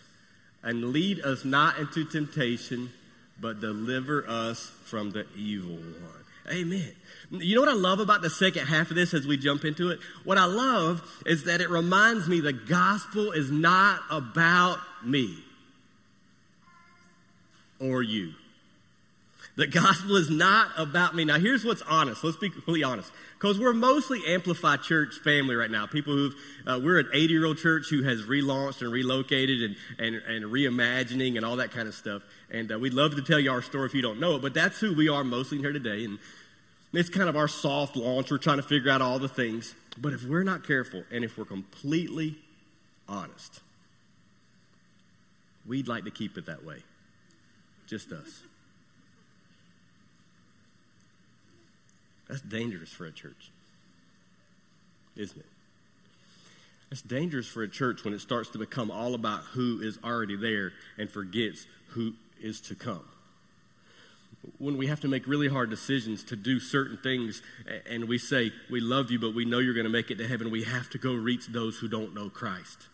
And 0.62 0.92
lead 0.92 1.20
us 1.20 1.44
not 1.44 1.78
into 1.78 2.04
temptation, 2.04 2.90
but 3.40 3.60
deliver 3.60 4.24
us 4.28 4.70
from 4.84 5.10
the 5.10 5.26
evil 5.36 5.76
one. 5.76 6.22
Amen. 6.50 6.92
You 7.30 7.54
know 7.54 7.62
what 7.62 7.70
I 7.70 7.74
love 7.74 8.00
about 8.00 8.22
the 8.22 8.30
second 8.30 8.66
half 8.66 8.90
of 8.90 8.96
this 8.96 9.14
as 9.14 9.26
we 9.26 9.36
jump 9.36 9.64
into 9.64 9.90
it? 9.90 10.00
What 10.24 10.38
I 10.38 10.44
love 10.44 11.02
is 11.24 11.44
that 11.44 11.60
it 11.60 11.70
reminds 11.70 12.28
me 12.28 12.40
the 12.40 12.52
gospel 12.52 13.32
is 13.32 13.50
not 13.50 14.00
about 14.10 14.78
me 15.04 15.38
or 17.80 18.02
you. 18.02 18.32
The 19.56 19.66
gospel 19.66 20.16
is 20.16 20.30
not 20.30 20.70
about 20.78 21.14
me. 21.14 21.24
Now, 21.24 21.38
here's 21.38 21.64
what's 21.64 21.82
honest. 21.82 22.24
Let's 22.24 22.38
be 22.38 22.48
completely 22.48 22.84
honest. 22.84 23.12
Because 23.38 23.58
we're 23.58 23.74
mostly 23.74 24.20
Amplified 24.26 24.82
Church 24.82 25.18
family 25.22 25.54
right 25.54 25.70
now. 25.70 25.86
People 25.86 26.14
who've, 26.14 26.34
uh, 26.66 26.80
we're 26.82 26.98
an 26.98 27.08
80 27.12 27.32
year 27.32 27.44
old 27.44 27.58
church 27.58 27.88
who 27.90 28.02
has 28.02 28.22
relaunched 28.22 28.80
and 28.80 28.90
relocated 28.90 29.62
and, 29.62 29.76
and, 29.98 30.16
and 30.16 30.44
reimagining 30.46 31.36
and 31.36 31.44
all 31.44 31.56
that 31.56 31.70
kind 31.70 31.86
of 31.86 31.94
stuff. 31.94 32.22
And 32.50 32.72
uh, 32.72 32.78
we'd 32.78 32.94
love 32.94 33.16
to 33.16 33.22
tell 33.22 33.38
you 33.38 33.50
our 33.50 33.62
story 33.62 33.86
if 33.86 33.94
you 33.94 34.02
don't 34.02 34.20
know 34.20 34.36
it, 34.36 34.42
but 34.42 34.54
that's 34.54 34.78
who 34.78 34.94
we 34.94 35.08
are 35.08 35.24
mostly 35.24 35.58
here 35.58 35.72
today. 35.72 36.04
And 36.04 36.18
it's 36.92 37.08
kind 37.08 37.28
of 37.28 37.36
our 37.36 37.48
soft 37.48 37.96
launch. 37.96 38.30
We're 38.30 38.38
trying 38.38 38.58
to 38.58 38.62
figure 38.62 38.90
out 38.90 39.02
all 39.02 39.18
the 39.18 39.28
things. 39.28 39.74
But 39.98 40.12
if 40.12 40.24
we're 40.24 40.44
not 40.44 40.66
careful 40.66 41.04
and 41.10 41.24
if 41.24 41.36
we're 41.36 41.44
completely 41.44 42.36
honest, 43.08 43.60
we'd 45.66 45.88
like 45.88 46.04
to 46.04 46.10
keep 46.10 46.38
it 46.38 46.46
that 46.46 46.64
way. 46.64 46.82
Just 47.86 48.12
us. 48.12 48.42
That's 52.32 52.40
dangerous 52.40 52.88
for 52.88 53.04
a 53.04 53.12
church, 53.12 53.50
isn't 55.16 55.38
it? 55.38 55.44
It's 56.90 57.02
dangerous 57.02 57.46
for 57.46 57.62
a 57.62 57.68
church 57.68 58.04
when 58.04 58.14
it 58.14 58.22
starts 58.22 58.48
to 58.52 58.58
become 58.58 58.90
all 58.90 59.14
about 59.14 59.42
who 59.52 59.82
is 59.82 59.98
already 60.02 60.36
there 60.36 60.72
and 60.96 61.10
forgets 61.10 61.66
who 61.88 62.14
is 62.40 62.62
to 62.62 62.74
come. 62.74 63.04
when 64.56 64.78
we 64.78 64.86
have 64.86 65.00
to 65.00 65.08
make 65.08 65.26
really 65.26 65.48
hard 65.48 65.68
decisions 65.68 66.24
to 66.24 66.34
do 66.36 66.58
certain 66.58 66.96
things 66.96 67.42
and 67.86 68.08
we 68.08 68.16
say, 68.16 68.50
We 68.70 68.80
love 68.80 69.10
you, 69.10 69.18
but 69.18 69.34
we 69.34 69.44
know 69.44 69.58
you're 69.58 69.74
going 69.74 69.84
to 69.84 69.90
make 69.90 70.10
it 70.10 70.16
to 70.16 70.26
heaven, 70.26 70.50
we 70.50 70.62
have 70.62 70.88
to 70.90 70.98
go 70.98 71.12
reach 71.12 71.48
those 71.48 71.76
who 71.80 71.86
don't 71.86 72.14
know 72.14 72.30
Christ. 72.30 72.88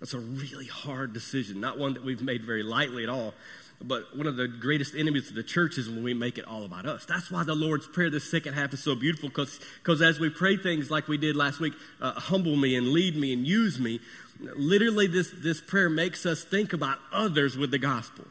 That's 0.00 0.12
a 0.12 0.20
really 0.20 0.66
hard 0.66 1.14
decision, 1.14 1.60
not 1.60 1.78
one 1.78 1.94
that 1.94 2.04
we've 2.04 2.20
made 2.20 2.44
very 2.44 2.62
lightly 2.62 3.04
at 3.04 3.08
all. 3.08 3.32
But 3.80 4.16
one 4.16 4.26
of 4.26 4.36
the 4.36 4.48
greatest 4.48 4.94
enemies 4.96 5.28
of 5.28 5.36
the 5.36 5.42
church 5.42 5.78
is 5.78 5.88
when 5.88 6.02
we 6.02 6.12
make 6.12 6.36
it 6.36 6.44
all 6.46 6.64
about 6.64 6.84
us. 6.84 7.04
That's 7.04 7.30
why 7.30 7.44
the 7.44 7.54
Lord's 7.54 7.86
Prayer, 7.86 8.10
the 8.10 8.18
second 8.18 8.54
half, 8.54 8.72
is 8.72 8.82
so 8.82 8.96
beautiful 8.96 9.28
because 9.28 10.02
as 10.02 10.18
we 10.18 10.30
pray 10.30 10.56
things 10.56 10.90
like 10.90 11.06
we 11.06 11.16
did 11.16 11.36
last 11.36 11.60
week, 11.60 11.74
uh, 12.00 12.12
humble 12.14 12.56
me 12.56 12.74
and 12.74 12.88
lead 12.88 13.14
me 13.14 13.32
and 13.32 13.46
use 13.46 13.78
me, 13.78 14.00
literally 14.40 15.06
this, 15.06 15.32
this 15.36 15.60
prayer 15.60 15.88
makes 15.88 16.26
us 16.26 16.42
think 16.42 16.72
about 16.72 16.98
others 17.12 17.56
with 17.56 17.70
the 17.70 17.78
gospel. 17.78 18.24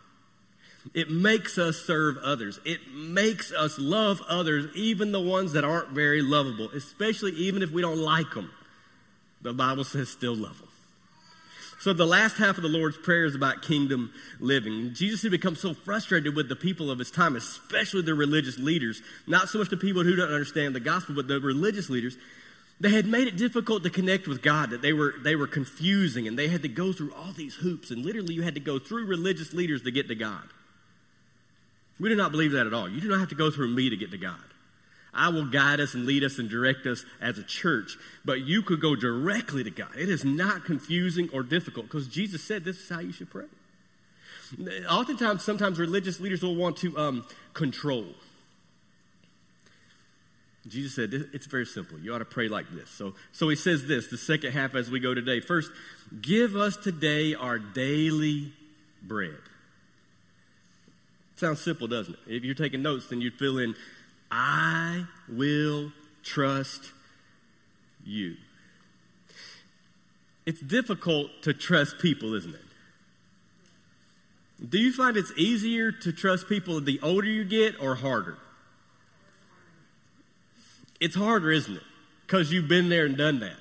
It 0.93 1.09
makes 1.09 1.57
us 1.57 1.77
serve 1.77 2.17
others. 2.17 2.59
It 2.65 2.79
makes 2.93 3.51
us 3.51 3.79
love 3.79 4.21
others, 4.27 4.67
even 4.75 5.11
the 5.11 5.21
ones 5.21 5.53
that 5.53 5.63
aren't 5.63 5.89
very 5.89 6.21
lovable, 6.21 6.69
especially 6.71 7.31
even 7.33 7.61
if 7.61 7.71
we 7.71 7.81
don't 7.81 7.99
like 7.99 8.33
them. 8.33 8.51
The 9.41 9.53
Bible 9.53 9.83
says 9.83 10.09
still 10.09 10.35
love 10.35 10.57
them. 10.59 10.66
So 11.79 11.93
the 11.93 12.07
last 12.07 12.37
half 12.37 12.57
of 12.57 12.63
the 12.63 12.69
Lord's 12.69 12.97
Prayer 12.97 13.25
is 13.25 13.35
about 13.35 13.61
kingdom 13.61 14.11
living. 14.39 14.93
Jesus 14.93 15.21
had 15.21 15.31
become 15.31 15.55
so 15.55 15.73
frustrated 15.73 16.35
with 16.35 16.49
the 16.49 16.55
people 16.55 16.89
of 16.89 16.97
his 16.97 17.11
time, 17.11 17.35
especially 17.35 18.01
the 18.01 18.15
religious 18.15 18.57
leaders, 18.57 19.01
not 19.27 19.47
so 19.49 19.59
much 19.59 19.69
the 19.69 19.77
people 19.77 20.03
who 20.03 20.15
don't 20.15 20.31
understand 20.31 20.73
the 20.73 20.79
gospel, 20.79 21.13
but 21.13 21.27
the 21.27 21.39
religious 21.39 21.89
leaders. 21.89 22.17
They 22.79 22.89
had 22.89 23.05
made 23.05 23.27
it 23.27 23.37
difficult 23.37 23.83
to 23.83 23.89
connect 23.91 24.27
with 24.27 24.41
God, 24.41 24.71
that 24.71 24.81
they 24.81 24.93
were, 24.93 25.15
they 25.23 25.35
were 25.35 25.47
confusing, 25.47 26.27
and 26.27 26.37
they 26.37 26.47
had 26.47 26.63
to 26.63 26.67
go 26.67 26.93
through 26.93 27.13
all 27.13 27.31
these 27.31 27.55
hoops, 27.55 27.91
and 27.91 28.03
literally 28.03 28.33
you 28.33 28.41
had 28.41 28.55
to 28.55 28.59
go 28.59 28.79
through 28.79 29.05
religious 29.05 29.53
leaders 29.53 29.83
to 29.83 29.91
get 29.91 30.07
to 30.07 30.15
God. 30.15 30.43
We 31.99 32.09
do 32.09 32.15
not 32.15 32.31
believe 32.31 32.51
that 32.51 32.67
at 32.67 32.73
all. 32.73 32.89
You 32.89 33.01
do 33.01 33.09
not 33.09 33.19
have 33.19 33.29
to 33.29 33.35
go 33.35 33.51
through 33.51 33.69
me 33.69 33.89
to 33.89 33.97
get 33.97 34.11
to 34.11 34.17
God. 34.17 34.35
I 35.17 35.29
will 35.29 35.45
guide 35.45 35.79
us 35.79 35.93
and 35.93 36.05
lead 36.05 36.23
us 36.23 36.37
and 36.37 36.49
direct 36.49 36.85
us 36.85 37.03
as 37.19 37.37
a 37.37 37.43
church, 37.43 37.97
but 38.23 38.41
you 38.41 38.61
could 38.61 38.79
go 38.79 38.95
directly 38.95 39.63
to 39.63 39.71
God. 39.71 39.89
It 39.97 40.09
is 40.09 40.23
not 40.23 40.63
confusing 40.63 41.29
or 41.33 41.43
difficult 41.43 41.87
because 41.87 42.07
Jesus 42.07 42.43
said 42.43 42.63
this 42.63 42.77
is 42.77 42.89
how 42.89 42.99
you 42.99 43.11
should 43.11 43.29
pray. 43.29 43.45
Oftentimes, 44.89 45.43
sometimes 45.43 45.79
religious 45.79 46.19
leaders 46.19 46.41
will 46.41 46.55
want 46.55 46.77
to 46.77 46.97
um, 46.97 47.25
control. 47.53 48.05
Jesus 50.67 50.95
said 50.95 51.13
it's 51.33 51.45
very 51.45 51.65
simple. 51.65 51.97
You 51.97 52.13
ought 52.13 52.19
to 52.19 52.25
pray 52.25 52.47
like 52.47 52.69
this. 52.71 52.89
So, 52.89 53.15
so 53.31 53.49
he 53.49 53.55
says 53.55 53.87
this, 53.87 54.07
the 54.07 54.17
second 54.17 54.51
half 54.51 54.75
as 54.75 54.89
we 54.91 54.99
go 54.99 55.13
today. 55.13 55.39
First, 55.39 55.71
give 56.21 56.55
us 56.55 56.77
today 56.77 57.35
our 57.35 57.57
daily 57.57 58.53
bread. 59.01 59.37
Sounds 61.37 61.61
simple, 61.61 61.87
doesn't 61.87 62.15
it? 62.15 62.35
If 62.35 62.43
you're 62.43 62.55
taking 62.55 62.81
notes, 62.81 63.07
then 63.07 63.21
you'd 63.21 63.35
fill 63.35 63.59
in, 63.59 63.75
I 64.31 65.05
will 65.29 65.91
trust 66.23 66.91
you. 68.05 68.35
It's 70.45 70.61
difficult 70.61 71.29
to 71.43 71.53
trust 71.53 71.99
people, 71.99 72.33
isn't 72.33 72.55
it? 72.55 72.61
Do 74.69 74.79
you 74.79 74.91
find 74.91 75.17
it's 75.17 75.33
easier 75.35 75.91
to 75.91 76.11
trust 76.11 76.49
people 76.49 76.81
the 76.81 76.99
older 77.01 77.27
you 77.27 77.43
get 77.43 77.79
or 77.81 77.95
harder? 77.95 78.37
It's 80.99 81.15
harder, 81.15 81.51
isn't 81.51 81.75
it? 81.75 81.83
Because 82.25 82.51
you've 82.51 82.67
been 82.67 82.89
there 82.89 83.05
and 83.05 83.15
done 83.15 83.39
that. 83.41 83.57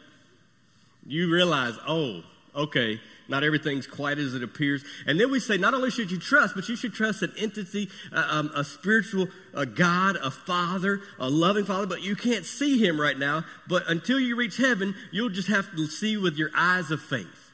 You 1.06 1.30
realize, 1.30 1.75
oh, 1.87 2.23
okay, 2.54 3.00
not 3.28 3.42
everything's 3.42 3.87
quite 3.87 4.18
as 4.18 4.35
it 4.35 4.42
appears. 4.42 4.85
And 5.06 5.18
then 5.18 5.30
we 5.30 5.40
say, 5.40 5.56
not 5.56 5.75
only 5.75 5.90
should 5.90 6.11
you 6.11 6.18
trust, 6.18 6.54
but 6.54 6.68
you 6.68 6.76
should 6.76 6.95
trust 6.95 7.23
an 7.23 7.33
entity, 7.38 7.88
uh, 8.12 8.26
um, 8.30 8.50
a 8.54 8.64
spiritual 8.64 9.28
a 9.56 9.66
God, 9.66 10.16
a 10.23 10.30
Father, 10.30 11.00
a 11.18 11.28
loving 11.28 11.64
Father, 11.64 11.87
but 11.87 12.02
you 12.02 12.14
can't 12.14 12.45
see 12.45 12.78
Him 12.85 13.00
right 13.00 13.18
now. 13.18 13.45
But 13.66 13.88
until 13.88 14.21
you 14.21 14.37
reach 14.37 14.59
heaven, 14.59 14.95
you'll 15.11 15.30
just 15.30 15.49
have 15.49 15.75
to 15.75 15.87
see 15.87 16.16
with 16.16 16.37
your 16.37 16.50
eyes 16.54 16.90
of 16.90 17.00
faith. 17.00 17.50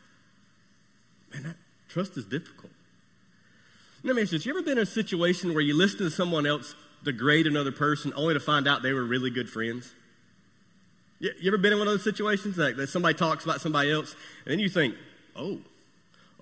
Man, 1.32 1.44
that 1.44 1.56
trust 1.88 2.16
is 2.16 2.24
difficult. 2.24 2.72
Let 4.02 4.16
me 4.16 4.22
ask 4.22 4.32
you 4.32 4.38
this. 4.38 4.46
You 4.46 4.52
ever 4.52 4.62
been 4.62 4.78
in 4.78 4.82
a 4.82 4.86
situation 4.86 5.54
where 5.54 5.62
you 5.62 5.76
listen 5.76 5.98
to 5.98 6.10
someone 6.10 6.44
else 6.44 6.74
degrade 7.04 7.46
another 7.46 7.72
person 7.72 8.12
only 8.16 8.34
to 8.34 8.40
find 8.40 8.66
out 8.66 8.82
they 8.82 8.92
were 8.92 9.04
really 9.04 9.30
good 9.30 9.48
friends? 9.48 9.92
You, 11.20 11.30
you 11.40 11.50
ever 11.50 11.58
been 11.58 11.72
in 11.72 11.78
one 11.78 11.86
of 11.86 11.94
those 11.94 12.04
situations 12.04 12.58
like 12.58 12.76
that 12.76 12.88
somebody 12.88 13.14
talks 13.14 13.44
about 13.44 13.60
somebody 13.60 13.92
else 13.92 14.16
and 14.44 14.52
then 14.52 14.58
you 14.58 14.68
think, 14.68 14.96
oh, 15.36 15.58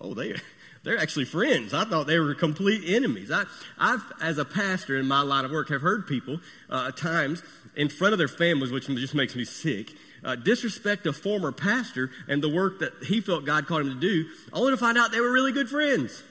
oh, 0.01 0.15
they, 0.15 0.35
they're 0.83 0.99
actually 0.99 1.25
friends. 1.25 1.75
I 1.75 1.85
thought 1.85 2.07
they 2.07 2.19
were 2.19 2.35
complete 2.35 2.83
enemies. 2.87 3.31
I, 3.31 3.45
I've, 3.79 4.03
as 4.21 4.39
a 4.39 4.45
pastor 4.45 4.97
in 4.97 5.07
my 5.07 5.23
line 5.23 5.45
of 5.45 5.51
work, 5.51 5.69
have 5.69 5.83
heard 5.83 6.07
people 6.07 6.41
uh, 6.69 6.87
at 6.89 6.97
times 6.97 7.43
in 7.77 7.89
front 7.89 8.13
of 8.13 8.19
their 8.19 8.29
families, 8.29 8.71
which 8.71 8.87
just 8.87 9.15
makes 9.15 9.35
me 9.35 9.45
sick, 9.45 9.93
uh, 10.25 10.37
disrespect 10.37 11.07
a 11.07 11.13
former 11.13 11.53
pastor 11.53 12.11
and 12.29 12.43
the 12.43 12.49
work 12.49 12.81
that 12.81 12.93
he 13.05 13.21
felt 13.21 13.45
God 13.45 13.67
called 13.67 13.83
him 13.83 13.95
to 13.95 14.01
do, 14.01 14.29
only 14.53 14.73
to 14.73 14.77
find 14.77 14.99
out 14.99 15.13
they 15.13 15.21
were 15.21 15.33
really 15.33 15.53
good 15.53 15.69
friends. 15.69 16.23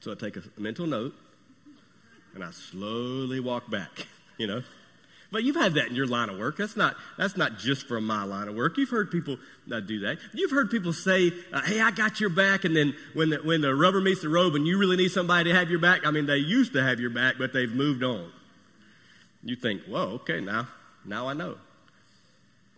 So 0.00 0.12
I 0.12 0.14
take 0.14 0.36
a 0.36 0.42
mental 0.56 0.86
note 0.86 1.14
and 2.34 2.42
I 2.42 2.50
slowly 2.52 3.38
walk 3.40 3.70
back, 3.70 4.06
you 4.38 4.46
know. 4.46 4.62
But 5.32 5.44
you've 5.44 5.56
had 5.56 5.74
that 5.74 5.86
in 5.86 5.94
your 5.94 6.06
line 6.06 6.28
of 6.28 6.38
work. 6.38 6.56
That's 6.56 6.76
not, 6.76 6.96
that's 7.16 7.36
not 7.36 7.56
just 7.56 7.86
from 7.86 8.04
my 8.04 8.24
line 8.24 8.48
of 8.48 8.56
work. 8.56 8.76
You've 8.76 8.90
heard 8.90 9.12
people 9.12 9.38
uh, 9.70 9.78
do 9.78 10.00
that. 10.00 10.18
You've 10.32 10.50
heard 10.50 10.70
people 10.70 10.92
say, 10.92 11.32
uh, 11.52 11.60
hey, 11.62 11.80
I 11.80 11.92
got 11.92 12.20
your 12.20 12.30
back. 12.30 12.64
And 12.64 12.74
then 12.74 12.96
when 13.14 13.30
the, 13.30 13.36
when 13.36 13.60
the 13.60 13.74
rubber 13.74 14.00
meets 14.00 14.22
the 14.22 14.28
road 14.28 14.56
and 14.56 14.66
you 14.66 14.76
really 14.76 14.96
need 14.96 15.10
somebody 15.12 15.50
to 15.50 15.56
have 15.56 15.70
your 15.70 15.78
back, 15.78 16.04
I 16.04 16.10
mean, 16.10 16.26
they 16.26 16.38
used 16.38 16.72
to 16.72 16.82
have 16.82 16.98
your 16.98 17.10
back, 17.10 17.36
but 17.38 17.52
they've 17.52 17.72
moved 17.72 18.02
on. 18.02 18.30
You 19.44 19.54
think, 19.54 19.82
whoa, 19.84 20.14
okay, 20.14 20.40
now, 20.40 20.68
now 21.04 21.28
I 21.28 21.34
know. 21.34 21.56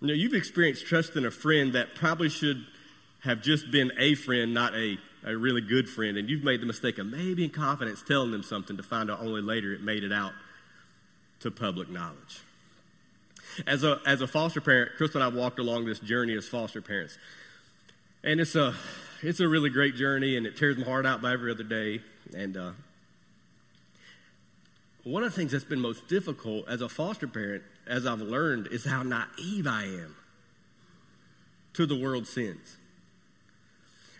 You 0.02 0.08
know, 0.08 0.14
you've 0.14 0.34
experienced 0.34 0.86
trusting 0.86 1.24
a 1.24 1.30
friend 1.30 1.72
that 1.72 1.94
probably 1.94 2.28
should 2.28 2.66
have 3.20 3.40
just 3.40 3.70
been 3.70 3.92
a 3.98 4.14
friend, 4.14 4.52
not 4.52 4.74
a, 4.74 4.98
a 5.24 5.34
really 5.34 5.62
good 5.62 5.88
friend. 5.88 6.18
And 6.18 6.28
you've 6.28 6.44
made 6.44 6.60
the 6.60 6.66
mistake 6.66 6.98
of 6.98 7.06
maybe 7.06 7.44
in 7.44 7.50
confidence 7.50 8.02
telling 8.02 8.30
them 8.30 8.42
something 8.42 8.76
to 8.76 8.82
find 8.82 9.10
out 9.10 9.20
only 9.20 9.40
later 9.40 9.72
it 9.72 9.80
made 9.80 10.04
it 10.04 10.12
out 10.12 10.32
to 11.42 11.50
public 11.50 11.88
knowledge. 11.90 12.40
As 13.66 13.84
a, 13.84 14.00
as 14.06 14.20
a 14.20 14.26
foster 14.26 14.60
parent, 14.60 14.92
Chris 14.96 15.14
and 15.14 15.22
I 15.22 15.28
walked 15.28 15.58
along 15.58 15.84
this 15.84 15.98
journey 15.98 16.34
as 16.34 16.48
foster 16.48 16.80
parents. 16.80 17.18
And 18.24 18.40
it's 18.40 18.54
a, 18.54 18.74
it's 19.22 19.40
a 19.40 19.48
really 19.48 19.68
great 19.68 19.94
journey, 19.94 20.36
and 20.36 20.46
it 20.46 20.56
tears 20.56 20.78
my 20.78 20.84
heart 20.84 21.04
out 21.04 21.20
by 21.20 21.32
every 21.32 21.50
other 21.52 21.64
day. 21.64 22.00
And 22.34 22.56
uh, 22.56 22.70
one 25.04 25.22
of 25.22 25.30
the 25.30 25.36
things 25.36 25.52
that's 25.52 25.64
been 25.64 25.80
most 25.80 26.08
difficult 26.08 26.68
as 26.68 26.80
a 26.80 26.88
foster 26.88 27.26
parent, 27.26 27.62
as 27.86 28.06
I've 28.06 28.20
learned, 28.20 28.68
is 28.68 28.84
how 28.84 29.02
naive 29.02 29.66
I 29.66 29.84
am 29.84 30.16
to 31.74 31.86
the 31.86 31.96
world's 31.96 32.30
sins. 32.30 32.76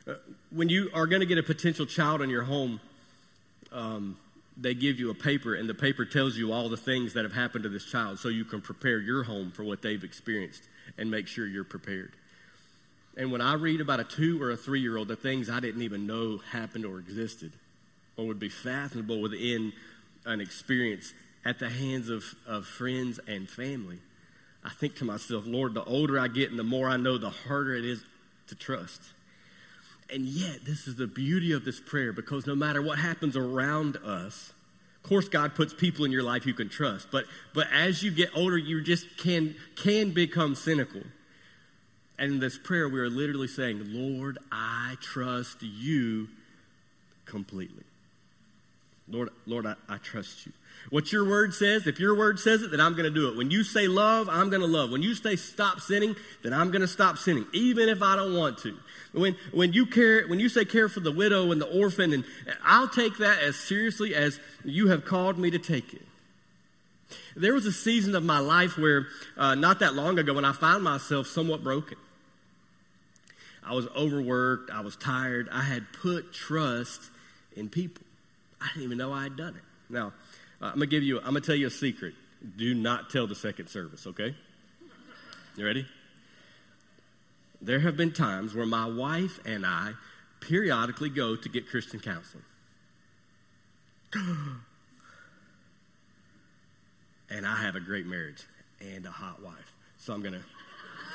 Uh, 0.07 0.15
when 0.51 0.69
you 0.69 0.91
are 0.93 1.07
going 1.07 1.21
to 1.21 1.27
get 1.27 1.39
a 1.39 1.43
potential 1.43 1.87
child 1.87 2.21
in 2.21 2.29
your 2.29 2.43
home, 2.43 2.81
um, 3.71 4.17
they 4.57 4.75
give 4.75 4.99
you 4.99 5.11
a 5.11 5.15
paper, 5.15 5.55
and 5.55 5.69
the 5.69 5.75
paper 5.75 6.05
tells 6.05 6.37
you 6.37 6.53
all 6.53 6.69
the 6.69 6.77
things 6.77 7.15
that 7.15 7.25
have 7.25 7.33
happened 7.33 7.65
to 7.65 7.71
this 7.71 7.85
child 7.85 8.19
so 8.19 8.29
you 8.29 8.45
can 8.45 8.61
prepare 8.61 8.99
your 8.99 9.23
home 9.25 9.51
for 9.51 9.65
what 9.65 9.83
they've 9.83 10.05
experienced 10.05 10.63
and 10.99 11.11
make 11.11 11.27
sure 11.27 11.47
you're 11.47 11.65
prepared. 11.65 12.13
And 13.17 13.31
when 13.31 13.41
I 13.41 13.55
read 13.55 13.81
about 13.81 14.01
a 14.01 14.05
two 14.05 14.43
or 14.43 14.51
a 14.51 14.57
three 14.57 14.81
year 14.81 14.97
old, 14.97 15.09
the 15.09 15.17
things 15.17 15.51
I 15.51 15.61
didn't 15.61 15.83
even 15.83 16.07
know 16.07 16.39
happened 16.39 16.87
or 16.87 16.99
existed 16.99 17.53
or 18.17 18.27
would 18.27 18.39
be 18.39 18.49
fathomable 18.49 19.21
within 19.21 19.73
an 20.25 20.41
experience 20.41 21.13
at 21.45 21.59
the 21.59 21.69
hands 21.69 22.09
of, 22.09 22.25
of 22.47 22.67
friends 22.67 23.19
and 23.27 23.49
family, 23.49 23.99
I 24.65 24.71
think 24.71 24.97
to 24.97 25.05
myself, 25.05 25.45
Lord, 25.47 25.75
the 25.75 25.85
older 25.85 26.19
I 26.19 26.29
get 26.29 26.51
and 26.51 26.59
the 26.59 26.65
more 26.65 26.89
I 26.89 26.97
know, 26.97 27.19
the 27.19 27.31
harder 27.31 27.75
it 27.75 27.85
is 27.85 28.05
to 28.49 28.55
trust. 28.55 29.03
And 30.11 30.25
yet, 30.25 30.65
this 30.65 30.87
is 30.87 30.97
the 30.97 31.07
beauty 31.07 31.53
of 31.53 31.65
this 31.65 31.81
prayer 31.81 32.13
because 32.13 32.47
no 32.47 32.55
matter 32.55 32.83
what 32.83 32.99
happens 32.99 33.37
around 33.37 33.97
us, 33.99 34.53
of 35.03 35.09
course, 35.09 35.29
God 35.29 35.55
puts 35.55 35.75
people 35.75 36.05
in 36.05 36.13
your 36.13 36.23
life 36.23 36.47
you 36.47 36.55
can 36.55 36.69
trust. 36.69 37.09
But, 37.11 37.25
but 37.55 37.67
as 37.73 38.03
you 38.03 38.11
get 38.11 38.31
older, 38.37 38.57
you 38.57 38.83
just 38.83 39.17
can, 39.17 39.57
can 39.75 40.13
become 40.13 40.55
cynical. 40.55 41.03
And 42.19 42.35
in 42.35 42.41
this 42.41 42.57
prayer, 42.57 42.89
we 42.89 43.01
are 43.01 43.11
literally 43.11 43.49
saying, 43.49 43.83
Lord, 43.89 44.39
I 44.53 44.97
trust 45.01 45.63
you 45.63 46.29
completely. 47.25 47.83
Lord, 49.09 49.31
Lord, 49.47 49.67
I, 49.67 49.75
I 49.89 49.99
trust 49.99 50.47
you. 50.47 50.53
What 50.91 51.13
your 51.13 51.29
word 51.29 51.55
says, 51.55 51.87
if 51.87 51.99
your 51.99 52.17
word 52.17 52.39
says 52.39 52.63
it, 52.63 52.71
then 52.71 52.81
I'm 52.81 52.93
going 52.93 53.05
to 53.05 53.11
do 53.11 53.29
it. 53.29 53.37
When 53.37 53.51
you 53.51 53.65
say 53.65 53.89
love, 53.89 54.29
I'm 54.29 54.51
going 54.51 54.63
to 54.63 54.69
love. 54.69 54.91
When 54.91 55.03
you 55.03 55.15
say 55.15 55.37
stop 55.37 55.81
sinning, 55.81 56.17
then 56.43 56.53
I'm 56.53 56.71
going 56.71 56.83
to 56.83 56.89
stop 56.89 57.19
sinning, 57.19 57.47
even 57.53 57.89
if 57.89 58.03
I 58.03 58.17
don't 58.17 58.37
want 58.37 58.59
to. 58.59 58.77
When, 59.13 59.37
when, 59.53 59.73
you 59.75 59.85
care, 59.85 60.27
when 60.27 60.41
you 60.41 60.49
say 60.49 60.65
care 60.65 60.89
for 60.89 61.01
the 61.01 61.13
widow 61.13 61.53
and 61.53 61.61
the 61.61 61.67
orphan, 61.67 62.13
and 62.13 62.25
I'll 62.65 62.89
take 62.89 63.19
that 63.19 63.43
as 63.43 63.57
seriously 63.57 64.15
as 64.15 64.41
you 64.65 64.89
have 64.89 65.05
called 65.05 65.39
me 65.39 65.51
to 65.51 65.59
take 65.59 65.93
it. 65.93 66.03
There 67.37 67.53
was 67.53 67.67
a 67.67 67.73
season 67.73 68.15
of 68.15 68.23
my 68.23 68.39
life 68.39 68.79
where, 68.79 69.07
uh, 69.37 69.55
not 69.55 69.81
that 69.81 69.95
long 69.95 70.19
ago, 70.19 70.33
when 70.33 70.47
I 70.47 70.53
found 70.53 70.83
myself 70.83 71.27
somewhat 71.27 71.63
broken. 71.63 71.99
I 73.65 73.75
was 73.75 73.87
overworked. 73.89 74.71
I 74.71 74.81
was 74.81 74.97
tired. 74.97 75.49
I 75.53 75.63
had 75.63 75.85
put 75.93 76.33
trust 76.33 77.03
in 77.55 77.69
people. 77.69 78.03
I 78.61 78.69
didn't 78.69 78.85
even 78.85 78.99
know 78.99 79.13
I 79.13 79.25
had 79.25 79.37
done 79.37 79.55
it. 79.55 79.63
Now, 79.89 80.13
uh, 80.61 80.67
I'm 80.67 80.75
gonna 80.75 80.87
give 80.87 81.03
you. 81.03 81.19
I'm 81.19 81.27
gonna 81.27 81.41
tell 81.41 81.55
you 81.55 81.67
a 81.69 81.71
secret. 81.71 82.15
Do 82.57 82.75
not 82.75 83.11
tell 83.11 83.27
the 83.27 83.35
second 83.35 83.69
service. 83.69 84.07
Okay? 84.07 84.35
You 85.57 85.65
ready? 85.65 85.87
There 87.63 87.79
have 87.79 87.97
been 87.97 88.13
times 88.13 88.55
where 88.55 88.67
my 88.67 88.87
wife 88.87 89.39
and 89.47 89.65
I 89.65 89.93
periodically 90.41 91.09
go 91.09 91.37
to 91.37 91.49
get 91.49 91.69
Christian 91.69 92.01
counseling. 92.01 92.43
and 97.31 97.47
I 97.47 97.57
have 97.63 97.77
a 97.77 97.81
great 97.81 98.05
marriage 98.05 98.43
and 98.81 99.07
a 99.07 99.11
hot 99.11 99.41
wife. 99.41 99.73
So 99.99 100.13
I'm 100.13 100.23
going 100.23 100.35
to 100.35 100.43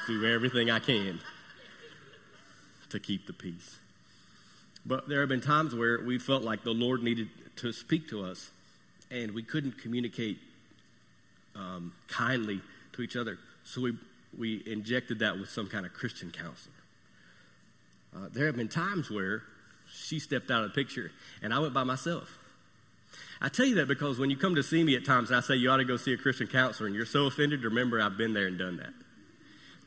do 0.08 0.25
everything 0.25 0.72
I 0.72 0.80
can 0.80 1.20
to 2.89 3.00
keep 3.00 3.27
the 3.27 3.34
peace. 3.34 3.77
But 4.86 5.10
there 5.10 5.20
have 5.20 5.27
been 5.27 5.42
times 5.42 5.75
where 5.75 6.01
we 6.01 6.18
felt 6.18 6.44
like 6.44 6.63
the 6.63 6.74
Lord 6.74 7.04
needed 7.04 7.27
to 7.58 7.74
speak 7.74 8.08
to 8.10 8.24
us, 8.24 8.50
and 9.12 9.34
we 9.34 9.44
couldn't 9.44 9.77
communicate 9.82 10.38
um, 11.56 11.94
kindly 12.08 12.62
to 12.94 13.01
each 13.01 13.18
other. 13.18 13.38
So 13.66 13.82
we, 13.82 13.98
we 14.38 14.63
injected 14.65 15.20
that 15.20 15.39
with 15.39 15.50
some 15.50 15.67
kind 15.67 15.86
of 15.86 15.94
Christian 15.94 16.32
counselor. 16.32 16.74
Uh, 18.15 18.29
there 18.32 18.46
have 18.46 18.56
been 18.56 18.67
times 18.67 19.10
where 19.10 19.44
she 19.91 20.20
stepped 20.20 20.51
out 20.51 20.63
of 20.63 20.74
the 20.74 20.75
picture, 20.75 21.12
and 21.41 21.53
I 21.53 21.60
went 21.60 21.74
by 21.74 21.84
myself. 21.84 22.38
I 23.41 23.50
tell 23.50 23.65
you 23.65 23.75
that 23.75 23.88
because 23.88 24.20
when 24.20 24.29
you 24.29 24.38
come 24.38 24.56
to 24.56 24.63
see 24.63 24.84
me 24.84 24.96
at 24.96 25.06
times 25.06 25.29
and 25.29 25.38
I 25.38 25.41
say 25.41 25.56
you 25.56 25.70
ought 25.70 25.77
to 25.77 25.86
go 25.86 25.98
see 25.98 26.13
a 26.13 26.17
Christian 26.17 26.48
counselor 26.48 26.88
and 26.88 26.96
you're 26.96 27.06
so 27.06 27.25
offended, 27.25 27.63
remember 27.63 28.01
I've 28.01 28.17
been 28.17 28.34
there 28.34 28.48
and 28.48 28.58
done 28.58 28.77
that. 28.77 28.94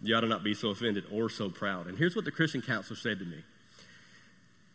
You 0.02 0.16
ought 0.16 0.21
to 0.21 0.28
not 0.28 0.45
be 0.45 0.54
so 0.54 0.71
offended 0.71 1.04
or 1.12 1.28
so 1.28 1.50
proud. 1.50 1.87
And 1.87 1.99
here's 1.99 2.16
what 2.16 2.25
the 2.25 2.30
Christian 2.30 2.62
counselor 2.62 2.97
said 2.97 3.19
to 3.19 3.25
me. 3.25 3.38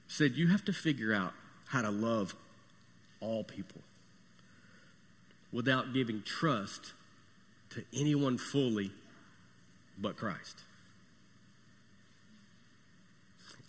Said, 0.08 0.36
You 0.36 0.48
have 0.48 0.63
to 0.65 0.74
figure 0.74 1.13
out 1.13 1.34
how 1.67 1.82
to 1.82 1.89
love 1.89 2.36
all 3.22 3.44
people 3.44 3.82
without 5.51 5.94
giving 5.94 6.22
trust 6.22 6.94
to 7.72 7.84
anyone 7.94 8.38
fully 8.38 8.91
but 9.98 10.18
Christ. 10.18 10.62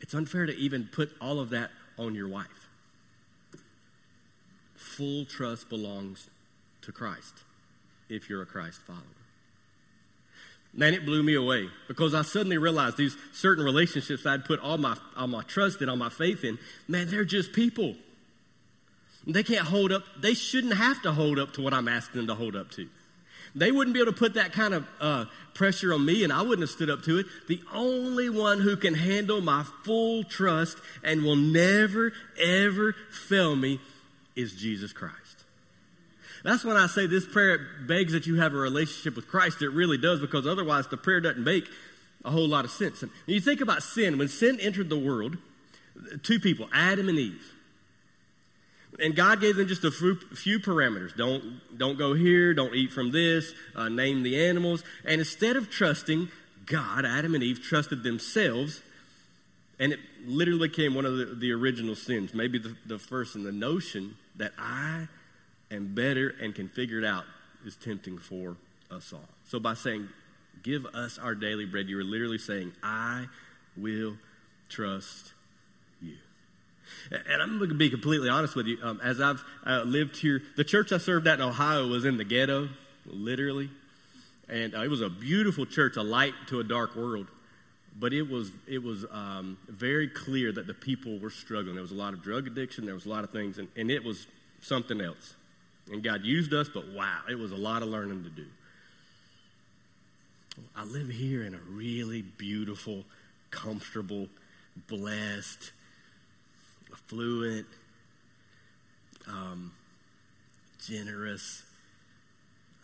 It's 0.01 0.15
unfair 0.15 0.47
to 0.47 0.57
even 0.57 0.89
put 0.93 1.11
all 1.21 1.41
of 1.41 1.51
that 1.51 1.71
on 1.99 2.15
your 2.15 2.29
wife 2.29 2.67
full 4.97 5.25
trust 5.27 5.69
belongs 5.69 6.31
to 6.83 6.93
Christ 6.93 7.35
if 8.09 8.31
you're 8.31 8.43
a 8.43 8.47
Christ 8.47 8.81
follower. 8.87 9.03
Man, 10.73 10.95
it 10.95 11.05
blew 11.07 11.23
me 11.23 11.35
away 11.35 11.69
because 11.89 12.15
I 12.15 12.23
suddenly 12.23 12.59
realized 12.59 12.97
these 12.97 13.17
certain 13.33 13.65
relationships 13.65 14.27
I'd 14.27 14.45
put 14.45 14.61
all 14.61 14.79
my, 14.79 14.97
all 15.17 15.27
my 15.27 15.43
trust 15.43 15.81
in, 15.83 15.89
all 15.89 15.97
my 15.97 16.11
faith 16.11 16.45
in, 16.45 16.59
man, 16.87 17.09
they're 17.09 17.25
just 17.25 17.53
people. 17.53 17.95
They 19.27 19.43
can't 19.43 19.67
hold 19.67 19.91
up, 19.91 20.05
they 20.21 20.35
shouldn't 20.35 20.75
have 20.75 21.03
to 21.03 21.13
hold 21.13 21.39
up 21.39 21.55
to 21.55 21.63
what 21.63 21.75
I'm 21.75 21.89
asking 21.89 22.21
them 22.21 22.27
to 22.29 22.35
hold 22.35 22.57
up 22.57 22.71
to. 22.73 22.89
They 23.57 23.73
wouldn't 23.73 23.95
be 23.95 24.01
able 24.01 24.13
to 24.13 24.19
put 24.19 24.35
that 24.35 24.53
kind 24.53 24.75
of 24.75 24.87
uh, 25.01 25.25
pressure 25.55 25.95
on 25.95 26.05
me, 26.05 26.23
and 26.23 26.33
I 26.33 26.43
wouldn't 26.43 26.61
have 26.61 26.71
stood 26.71 26.91
up 26.91 27.03
to 27.05 27.19
it. 27.19 27.27
The 27.49 27.63
only 27.73 28.29
one 28.29 28.61
who 28.61 28.77
can 28.77 28.93
handle 28.95 29.41
my 29.41 29.65
full 29.83 30.25
trust 30.25 30.77
and 31.03 31.25
will 31.25 31.37
never, 31.37 32.13
ever 32.39 32.95
fail 33.11 33.57
me 33.57 33.81
is 34.37 34.55
Jesus 34.55 34.93
Christ. 34.93 35.17
That's 36.45 36.65
when 36.65 36.77
I 36.77 36.87
say 36.87 37.07
this 37.07 37.27
prayer 37.27 37.59
begs 37.89 38.13
that 38.13 38.27
you 38.27 38.37
have 38.37 38.53
a 38.53 38.59
relationship 38.59 39.17
with 39.17 39.27
Christ. 39.27 39.63
It 39.63 39.71
really 39.71 39.99
does, 39.99 40.21
because 40.21 40.47
otherwise 40.47 40.87
the 40.89 40.99
prayer 40.99 41.21
doesn't 41.21 41.43
make 41.43 41.67
a 42.25 42.31
whole 42.31 42.47
lot 42.47 42.67
of 42.67 42.71
sense. 42.71 43.03
And 43.03 43.11
you 43.25 43.41
think 43.41 43.63
about 43.63 43.83
sin. 43.83 44.19
When 44.19 44.29
sin 44.29 44.61
entered 44.61 44.91
the 44.91 44.99
world, 44.99 45.39
two 46.23 46.39
people, 46.39 46.69
Adam 46.75 47.09
and 47.09 47.19
Eve. 47.19 47.56
And 49.03 49.15
God 49.15 49.41
gave 49.41 49.57
them 49.57 49.69
just 49.69 49.85
a 49.85 49.91
few, 49.91 50.59
parameters. 50.59 51.17
Don't, 51.17 51.61
don't 51.77 51.99
go 51.99 52.15
here, 52.15 52.55
don't 52.55 52.75
eat 52.75 52.93
from 52.93 53.13
this, 53.13 53.53
uh, 53.75 53.89
name 53.89 54.23
the 54.23 54.47
animals. 54.47 54.83
And 55.05 55.21
instead 55.21 55.57
of 55.57 55.71
trusting 55.71 56.29
God, 56.65 57.05
Adam 57.05 57.35
and 57.35 57.43
Eve 57.43 57.63
trusted 57.63 58.03
themselves 58.03 58.81
and 59.79 59.93
it 59.93 60.01
literally 60.25 60.69
became 60.69 60.95
one 60.95 61.05
of 61.05 61.19
the, 61.19 61.27
the 61.27 61.53
original 61.53 61.95
sins, 61.95 62.33
maybe 62.33 62.59
the, 62.59 62.75
the 62.87 62.99
first, 62.99 63.35
and 63.35 63.45
the 63.45 63.53
notion 63.53 64.17
that 64.37 64.53
I 64.59 65.09
am 65.71 65.95
better 65.95 66.35
and 66.41 66.55
can 66.55 66.69
figure 66.69 66.99
it 66.99 67.05
out 67.05 67.25
is 67.67 67.77
tempting 67.77 68.17
for 68.17 68.57
us 68.91 69.13
all. 69.13 69.29
So 69.45 69.61
by 69.61 69.75
saying, 69.75 70.09
Give 70.63 70.87
us 70.87 71.19
our 71.19 71.35
daily 71.35 71.65
bread, 71.65 71.89
you 71.89 71.99
are 71.99 72.05
literally 72.05 72.39
saying, 72.39 72.73
I 72.83 73.27
will 73.77 74.17
trust 74.69 75.33
you. 76.01 76.17
And 77.11 77.43
I'm 77.43 77.59
going 77.59 77.71
to 77.71 77.77
be 77.77 77.91
completely 77.91 78.29
honest 78.29 78.57
with 78.57 78.67
you. 78.67 78.79
Um, 78.83 79.01
as 79.03 79.21
I've 79.21 79.43
uh, 79.67 79.83
lived 79.85 80.17
here, 80.17 80.43
the 80.57 80.65
church 80.65 80.93
I 80.93 80.99
served 80.99 81.27
at 81.27 81.35
in 81.35 81.43
Ohio 81.43 81.87
was 81.87 82.05
in 82.05 82.17
the 82.17 82.25
ghetto, 82.25 82.69
literally. 83.07 83.71
And 84.49 84.75
uh, 84.75 84.83
it 84.83 84.89
was 84.89 85.01
a 85.01 85.11
beautiful 85.11 85.67
church, 85.67 85.97
a 85.97 86.03
light 86.03 86.35
to 86.49 86.61
a 86.61 86.65
dark 86.65 86.97
world 86.97 87.27
but 87.99 88.13
it 88.13 88.29
was 88.29 88.51
it 88.67 88.83
was 88.83 89.05
um, 89.11 89.57
very 89.69 90.09
clear 90.09 90.53
that 90.53 90.67
the 90.67 90.75
people 90.75 91.19
were 91.19 91.31
struggling. 91.31 91.75
There 91.75 91.83
was 91.83 91.93
a 91.93 91.97
lot 91.97 92.13
of 92.13 92.23
drug 92.23 92.47
addiction. 92.47 92.85
There 92.85 92.95
was 92.95 93.07
a 93.07 93.09
lot 93.09 93.25
of 93.25 93.31
things, 93.31 93.59
and, 93.59 93.69
and 93.77 93.91
it 93.91 94.05
was 94.05 94.27
something 94.61 95.01
else. 95.01 95.35
And 95.91 96.03
God 96.03 96.25
used 96.25 96.53
us, 96.53 96.69
but 96.69 96.89
wow, 96.89 97.21
it 97.31 97.39
was 97.39 97.53
a 97.53 97.57
lot 97.57 97.83
of 97.83 97.89
learning 97.89 98.25
to 98.25 98.31
do. 98.31 98.47
I 100.75 100.85
live 100.85 101.09
here 101.09 101.45
in 101.45 101.55
a 101.55 101.61
really 101.71 102.23
beautiful, 102.23 103.05
comfortable, 103.51 104.29
blessed, 104.89 105.71
affluent, 107.07 107.67
um, 109.29 109.73
generous, 110.85 111.63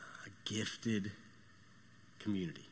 uh, 0.01 0.29
gifted 0.45 1.11
community. 2.19 2.65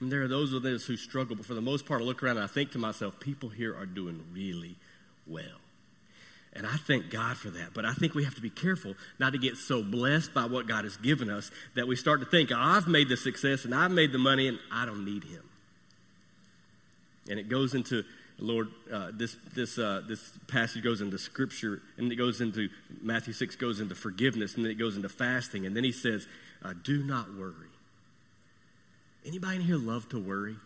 And 0.00 0.10
there 0.10 0.22
are 0.22 0.28
those 0.28 0.52
of 0.52 0.64
us 0.64 0.84
who 0.84 0.96
struggle, 0.96 1.36
but 1.36 1.46
for 1.46 1.54
the 1.54 1.60
most 1.60 1.86
part, 1.86 2.02
I 2.02 2.04
look 2.04 2.22
around 2.22 2.36
and 2.36 2.44
I 2.44 2.48
think 2.48 2.72
to 2.72 2.78
myself, 2.78 3.18
people 3.20 3.48
here 3.48 3.76
are 3.76 3.86
doing 3.86 4.22
really 4.32 4.76
well. 5.26 5.60
And 6.52 6.66
I 6.66 6.76
thank 6.76 7.10
God 7.10 7.36
for 7.36 7.50
that. 7.50 7.74
But 7.74 7.84
I 7.84 7.92
think 7.92 8.14
we 8.14 8.24
have 8.24 8.34
to 8.36 8.40
be 8.40 8.50
careful 8.50 8.94
not 9.18 9.32
to 9.32 9.38
get 9.38 9.56
so 9.56 9.82
blessed 9.82 10.32
by 10.32 10.46
what 10.46 10.66
God 10.66 10.84
has 10.84 10.96
given 10.96 11.28
us 11.28 11.50
that 11.74 11.86
we 11.86 11.96
start 11.96 12.20
to 12.20 12.26
think, 12.26 12.50
I've 12.50 12.88
made 12.88 13.08
the 13.08 13.16
success 13.16 13.64
and 13.64 13.74
I've 13.74 13.90
made 13.90 14.12
the 14.12 14.18
money 14.18 14.48
and 14.48 14.58
I 14.72 14.86
don't 14.86 15.04
need 15.04 15.24
Him. 15.24 15.42
And 17.28 17.38
it 17.38 17.48
goes 17.48 17.74
into, 17.74 18.04
Lord, 18.38 18.68
uh, 18.92 19.10
this, 19.12 19.36
this, 19.54 19.78
uh, 19.78 20.02
this 20.06 20.32
passage 20.46 20.82
goes 20.82 21.00
into 21.00 21.18
Scripture 21.18 21.82
and 21.96 22.10
it 22.12 22.16
goes 22.16 22.40
into, 22.40 22.68
Matthew 23.02 23.32
6 23.32 23.56
goes 23.56 23.80
into 23.80 23.94
forgiveness 23.94 24.54
and 24.54 24.64
then 24.64 24.70
it 24.70 24.78
goes 24.78 24.96
into 24.96 25.08
fasting. 25.08 25.66
And 25.66 25.76
then 25.76 25.84
He 25.84 25.92
says, 25.92 26.26
uh, 26.62 26.74
do 26.82 27.02
not 27.02 27.34
worry. 27.34 27.70
Anybody 29.24 29.56
in 29.56 29.62
here 29.62 29.76
love 29.76 30.08
to 30.10 30.20
worry? 30.20 30.56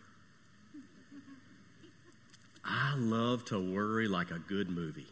I 2.63 2.93
love 2.95 3.45
to 3.45 3.59
worry 3.59 4.07
like 4.07 4.29
a 4.29 4.37
good 4.37 4.69
movie. 4.69 5.07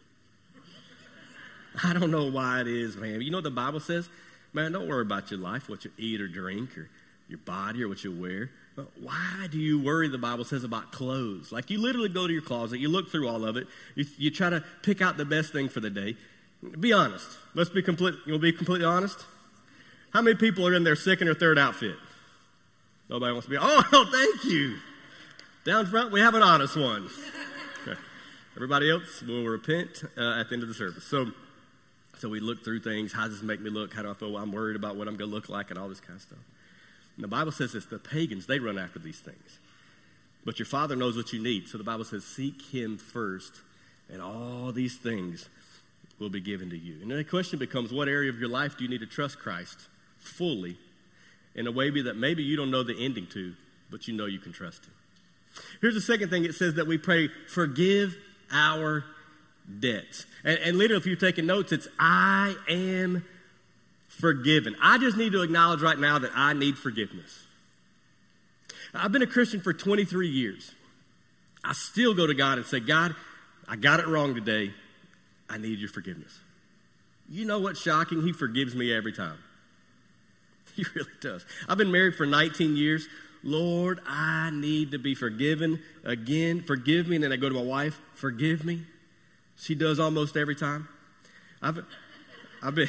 I 1.84 1.92
don't 1.92 2.10
know 2.10 2.30
why 2.30 2.60
it 2.60 2.68
is, 2.68 2.96
man. 2.96 3.20
You 3.20 3.30
know 3.30 3.38
what 3.38 3.44
the 3.44 3.50
Bible 3.50 3.80
says? 3.80 4.08
Man, 4.52 4.72
don't 4.72 4.88
worry 4.88 5.02
about 5.02 5.30
your 5.30 5.40
life, 5.40 5.68
what 5.68 5.84
you 5.84 5.90
eat 5.98 6.20
or 6.20 6.28
drink, 6.28 6.76
or 6.76 6.88
your 7.28 7.38
body, 7.38 7.82
or 7.82 7.88
what 7.88 8.02
you 8.04 8.12
wear. 8.12 8.50
Why 9.00 9.48
do 9.50 9.58
you 9.58 9.80
worry, 9.80 10.08
the 10.08 10.18
Bible 10.18 10.44
says, 10.44 10.64
about 10.64 10.92
clothes? 10.92 11.52
Like 11.52 11.70
you 11.70 11.80
literally 11.80 12.08
go 12.08 12.26
to 12.26 12.32
your 12.32 12.42
closet, 12.42 12.78
you 12.78 12.88
look 12.88 13.10
through 13.10 13.28
all 13.28 13.44
of 13.44 13.56
it, 13.56 13.66
you, 13.94 14.06
you 14.16 14.30
try 14.30 14.50
to 14.50 14.64
pick 14.82 15.02
out 15.02 15.16
the 15.16 15.24
best 15.24 15.52
thing 15.52 15.68
for 15.68 15.80
the 15.80 15.90
day. 15.90 16.16
Be 16.78 16.92
honest. 16.92 17.26
Let's 17.54 17.70
be 17.70 17.82
complete. 17.82 18.14
You'll 18.26 18.38
be 18.38 18.52
completely 18.52 18.86
honest. 18.86 19.24
How 20.12 20.22
many 20.22 20.36
people 20.36 20.66
are 20.66 20.74
in 20.74 20.84
their 20.84 20.96
second 20.96 21.28
or 21.28 21.34
third 21.34 21.58
outfit? 21.58 21.96
Nobody 23.08 23.32
wants 23.32 23.46
to 23.46 23.50
be, 23.50 23.58
oh, 23.60 24.08
thank 24.40 24.52
you. 24.52 24.76
Down 25.64 25.86
front, 25.86 26.12
we 26.12 26.20
have 26.20 26.34
an 26.34 26.42
honest 26.42 26.76
one. 26.76 27.08
Everybody 28.56 28.90
else 28.90 29.22
will 29.22 29.44
repent 29.44 30.04
uh, 30.18 30.40
at 30.40 30.48
the 30.48 30.54
end 30.54 30.62
of 30.62 30.68
the 30.68 30.74
service. 30.74 31.04
So, 31.04 31.30
so 32.18 32.28
we 32.28 32.40
look 32.40 32.64
through 32.64 32.80
things. 32.80 33.12
How 33.12 33.24
does 33.24 33.34
this 33.34 33.42
make 33.42 33.60
me 33.60 33.70
look? 33.70 33.94
How 33.94 34.02
do 34.02 34.10
I 34.10 34.14
feel? 34.14 34.36
I'm 34.36 34.52
worried 34.52 34.76
about 34.76 34.96
what 34.96 35.08
I'm 35.08 35.16
going 35.16 35.30
to 35.30 35.34
look 35.34 35.48
like 35.48 35.70
and 35.70 35.78
all 35.78 35.88
this 35.88 36.00
kind 36.00 36.16
of 36.16 36.22
stuff. 36.22 36.38
And 37.20 37.24
the 37.24 37.36
Bible 37.36 37.52
says 37.52 37.72
this 37.72 37.84
the 37.84 37.98
pagans, 37.98 38.46
they 38.46 38.58
run 38.58 38.78
after 38.78 38.98
these 38.98 39.18
things. 39.18 39.58
But 40.42 40.58
your 40.58 40.64
Father 40.64 40.96
knows 40.96 41.18
what 41.18 41.34
you 41.34 41.42
need. 41.42 41.68
So 41.68 41.76
the 41.76 41.84
Bible 41.84 42.06
says, 42.06 42.24
seek 42.24 42.62
Him 42.72 42.96
first, 42.96 43.60
and 44.10 44.22
all 44.22 44.72
these 44.72 44.96
things 44.96 45.50
will 46.18 46.30
be 46.30 46.40
given 46.40 46.70
to 46.70 46.78
you. 46.78 46.96
And 47.02 47.10
the 47.10 47.22
question 47.22 47.58
becomes, 47.58 47.92
what 47.92 48.08
area 48.08 48.30
of 48.30 48.38
your 48.38 48.48
life 48.48 48.78
do 48.78 48.84
you 48.84 48.88
need 48.88 49.00
to 49.00 49.06
trust 49.06 49.38
Christ 49.38 49.78
fully 50.18 50.78
in 51.54 51.66
a 51.66 51.70
way 51.70 51.90
that 51.90 52.16
maybe 52.16 52.42
you 52.42 52.56
don't 52.56 52.70
know 52.70 52.82
the 52.82 53.04
ending 53.04 53.26
to, 53.34 53.54
but 53.90 54.08
you 54.08 54.14
know 54.14 54.24
you 54.24 54.38
can 54.38 54.54
trust 54.54 54.86
Him. 54.86 54.94
Here's 55.82 55.94
the 55.94 56.00
second 56.00 56.30
thing 56.30 56.46
it 56.46 56.54
says 56.54 56.72
that 56.76 56.86
we 56.86 56.96
pray, 56.96 57.28
forgive 57.48 58.16
our 58.50 59.04
debts. 59.78 60.24
And, 60.42 60.58
and 60.60 60.78
literally, 60.78 61.00
if 61.00 61.06
you're 61.06 61.16
taking 61.16 61.44
notes, 61.44 61.70
it's 61.70 61.86
I 61.98 62.56
am 62.66 63.26
forgiven. 64.20 64.76
I 64.82 64.98
just 64.98 65.16
need 65.16 65.32
to 65.32 65.42
acknowledge 65.42 65.80
right 65.80 65.98
now 65.98 66.18
that 66.18 66.30
I 66.34 66.52
need 66.52 66.78
forgiveness. 66.78 67.46
I've 68.94 69.12
been 69.12 69.22
a 69.22 69.26
Christian 69.26 69.60
for 69.60 69.72
23 69.72 70.28
years. 70.28 70.72
I 71.64 71.72
still 71.72 72.14
go 72.14 72.26
to 72.26 72.34
God 72.34 72.58
and 72.58 72.66
say, 72.66 72.80
God, 72.80 73.14
I 73.68 73.76
got 73.76 74.00
it 74.00 74.06
wrong 74.06 74.34
today. 74.34 74.72
I 75.48 75.58
need 75.58 75.78
your 75.78 75.88
forgiveness. 75.88 76.38
You 77.28 77.44
know 77.44 77.60
what's 77.60 77.80
shocking? 77.80 78.22
He 78.22 78.32
forgives 78.32 78.74
me 78.74 78.92
every 78.92 79.12
time. 79.12 79.38
He 80.76 80.84
really 80.94 81.10
does. 81.20 81.44
I've 81.68 81.78
been 81.78 81.90
married 81.90 82.14
for 82.14 82.26
19 82.26 82.76
years. 82.76 83.08
Lord, 83.42 84.00
I 84.06 84.50
need 84.50 84.92
to 84.92 84.98
be 84.98 85.16
forgiven 85.16 85.82
again. 86.04 86.62
Forgive 86.62 87.08
me. 87.08 87.16
And 87.16 87.24
then 87.24 87.32
I 87.32 87.36
go 87.36 87.48
to 87.48 87.54
my 87.54 87.62
wife, 87.62 88.00
forgive 88.14 88.64
me. 88.64 88.82
She 89.56 89.74
does 89.74 89.98
almost 89.98 90.36
every 90.36 90.54
time. 90.54 90.88
I've, 91.60 91.84
I've 92.62 92.74
been. 92.76 92.88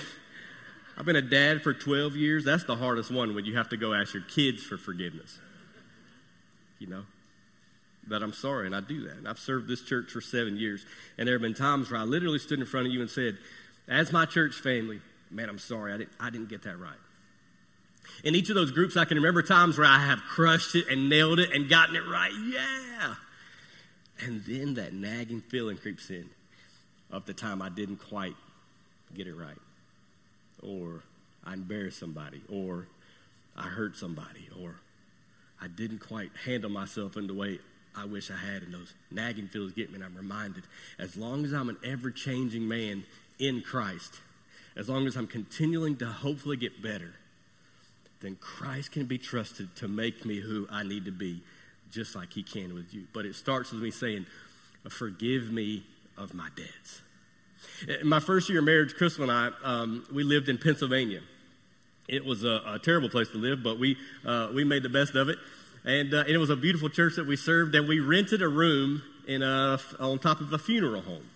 I've 1.01 1.05
been 1.05 1.15
a 1.15 1.21
dad 1.23 1.63
for 1.63 1.73
12 1.73 2.15
years. 2.15 2.45
That's 2.45 2.63
the 2.65 2.75
hardest 2.75 3.09
one 3.09 3.33
when 3.33 3.43
you 3.43 3.57
have 3.57 3.69
to 3.69 3.77
go 3.77 3.91
ask 3.91 4.13
your 4.13 4.21
kids 4.21 4.61
for 4.61 4.77
forgiveness. 4.77 5.39
You 6.77 6.85
know? 6.85 7.05
But 8.05 8.21
I'm 8.21 8.33
sorry, 8.33 8.67
and 8.67 8.75
I 8.75 8.81
do 8.81 9.07
that. 9.07 9.17
And 9.17 9.27
I've 9.27 9.39
served 9.39 9.67
this 9.67 9.81
church 9.81 10.11
for 10.11 10.21
seven 10.21 10.57
years. 10.57 10.85
And 11.17 11.27
there 11.27 11.33
have 11.33 11.41
been 11.41 11.55
times 11.55 11.89
where 11.89 11.99
I 11.99 12.03
literally 12.03 12.37
stood 12.37 12.59
in 12.59 12.67
front 12.67 12.85
of 12.85 12.93
you 12.93 13.01
and 13.01 13.09
said, 13.09 13.39
As 13.87 14.11
my 14.11 14.25
church 14.25 14.53
family, 14.53 15.01
man, 15.31 15.49
I'm 15.49 15.57
sorry, 15.57 15.91
I 15.91 15.97
didn't, 15.97 16.11
I 16.19 16.29
didn't 16.29 16.49
get 16.49 16.61
that 16.65 16.77
right. 16.77 16.99
In 18.23 18.35
each 18.35 18.49
of 18.49 18.55
those 18.55 18.69
groups, 18.69 18.95
I 18.95 19.05
can 19.05 19.17
remember 19.17 19.41
times 19.41 19.79
where 19.79 19.87
I 19.87 20.05
have 20.05 20.19
crushed 20.19 20.75
it 20.75 20.87
and 20.87 21.09
nailed 21.09 21.39
it 21.39 21.51
and 21.51 21.67
gotten 21.67 21.95
it 21.95 22.07
right. 22.07 22.31
Yeah. 22.31 23.15
And 24.19 24.43
then 24.45 24.75
that 24.75 24.93
nagging 24.93 25.41
feeling 25.41 25.77
creeps 25.77 26.11
in 26.11 26.29
of 27.09 27.25
the 27.25 27.33
time 27.33 27.59
I 27.59 27.69
didn't 27.69 28.07
quite 28.07 28.35
get 29.15 29.25
it 29.25 29.33
right, 29.33 29.57
or 30.61 31.03
I 31.45 31.53
embarrassed 31.53 31.99
somebody, 31.99 32.41
or 32.49 32.87
I 33.55 33.63
hurt 33.63 33.97
somebody, 33.97 34.49
or 34.61 34.75
I 35.61 35.67
didn't 35.67 35.99
quite 35.99 36.31
handle 36.45 36.69
myself 36.69 37.17
in 37.17 37.27
the 37.27 37.33
way 37.33 37.59
I 37.95 38.05
wish 38.05 38.31
I 38.31 38.37
had. 38.37 38.63
And 38.63 38.73
those 38.73 38.93
nagging 39.09 39.47
feelings 39.47 39.73
get 39.73 39.89
me, 39.89 39.95
and 39.95 40.03
I'm 40.03 40.15
reminded 40.15 40.63
as 40.99 41.17
long 41.17 41.45
as 41.45 41.53
I'm 41.53 41.69
an 41.69 41.77
ever 41.83 42.11
changing 42.11 42.67
man 42.67 43.03
in 43.39 43.61
Christ, 43.61 44.19
as 44.75 44.87
long 44.87 45.07
as 45.07 45.15
I'm 45.15 45.27
continuing 45.27 45.97
to 45.97 46.07
hopefully 46.07 46.57
get 46.57 46.81
better, 46.81 47.13
then 48.21 48.37
Christ 48.39 48.91
can 48.91 49.05
be 49.05 49.17
trusted 49.17 49.75
to 49.77 49.87
make 49.87 50.25
me 50.25 50.39
who 50.39 50.67
I 50.69 50.83
need 50.83 51.05
to 51.05 51.11
be, 51.11 51.41
just 51.91 52.15
like 52.15 52.33
He 52.33 52.43
can 52.43 52.73
with 52.73 52.93
you. 52.93 53.07
But 53.13 53.25
it 53.25 53.35
starts 53.35 53.71
with 53.71 53.81
me 53.81 53.91
saying, 53.91 54.27
Forgive 54.89 55.51
me 55.51 55.83
of 56.17 56.33
my 56.33 56.49
debts. 56.55 57.01
In 57.87 58.07
my 58.07 58.19
first 58.19 58.49
year 58.49 58.59
of 58.59 58.65
marriage, 58.65 58.95
Crystal 58.95 59.23
and 59.23 59.31
I, 59.31 59.49
um, 59.63 60.05
we 60.11 60.23
lived 60.23 60.49
in 60.49 60.57
Pennsylvania. 60.57 61.21
It 62.07 62.25
was 62.25 62.43
a, 62.43 62.61
a 62.65 62.79
terrible 62.79 63.09
place 63.09 63.29
to 63.29 63.37
live, 63.37 63.63
but 63.63 63.79
we, 63.79 63.97
uh, 64.25 64.49
we 64.53 64.63
made 64.63 64.83
the 64.83 64.89
best 64.89 65.15
of 65.15 65.29
it. 65.29 65.37
And, 65.83 66.13
uh, 66.13 66.19
and, 66.19 66.29
it 66.29 66.37
was 66.37 66.49
a 66.49 66.55
beautiful 66.55 66.89
church 66.89 67.15
that 67.15 67.25
we 67.25 67.35
served, 67.35 67.73
and 67.73 67.87
we 67.87 67.99
rented 67.99 68.41
a 68.41 68.49
room 68.49 69.01
in 69.27 69.41
a, 69.41 69.79
on 69.99 70.19
top 70.19 70.41
of 70.41 70.53
a 70.53 70.59
funeral 70.59 71.01
home. 71.01 71.29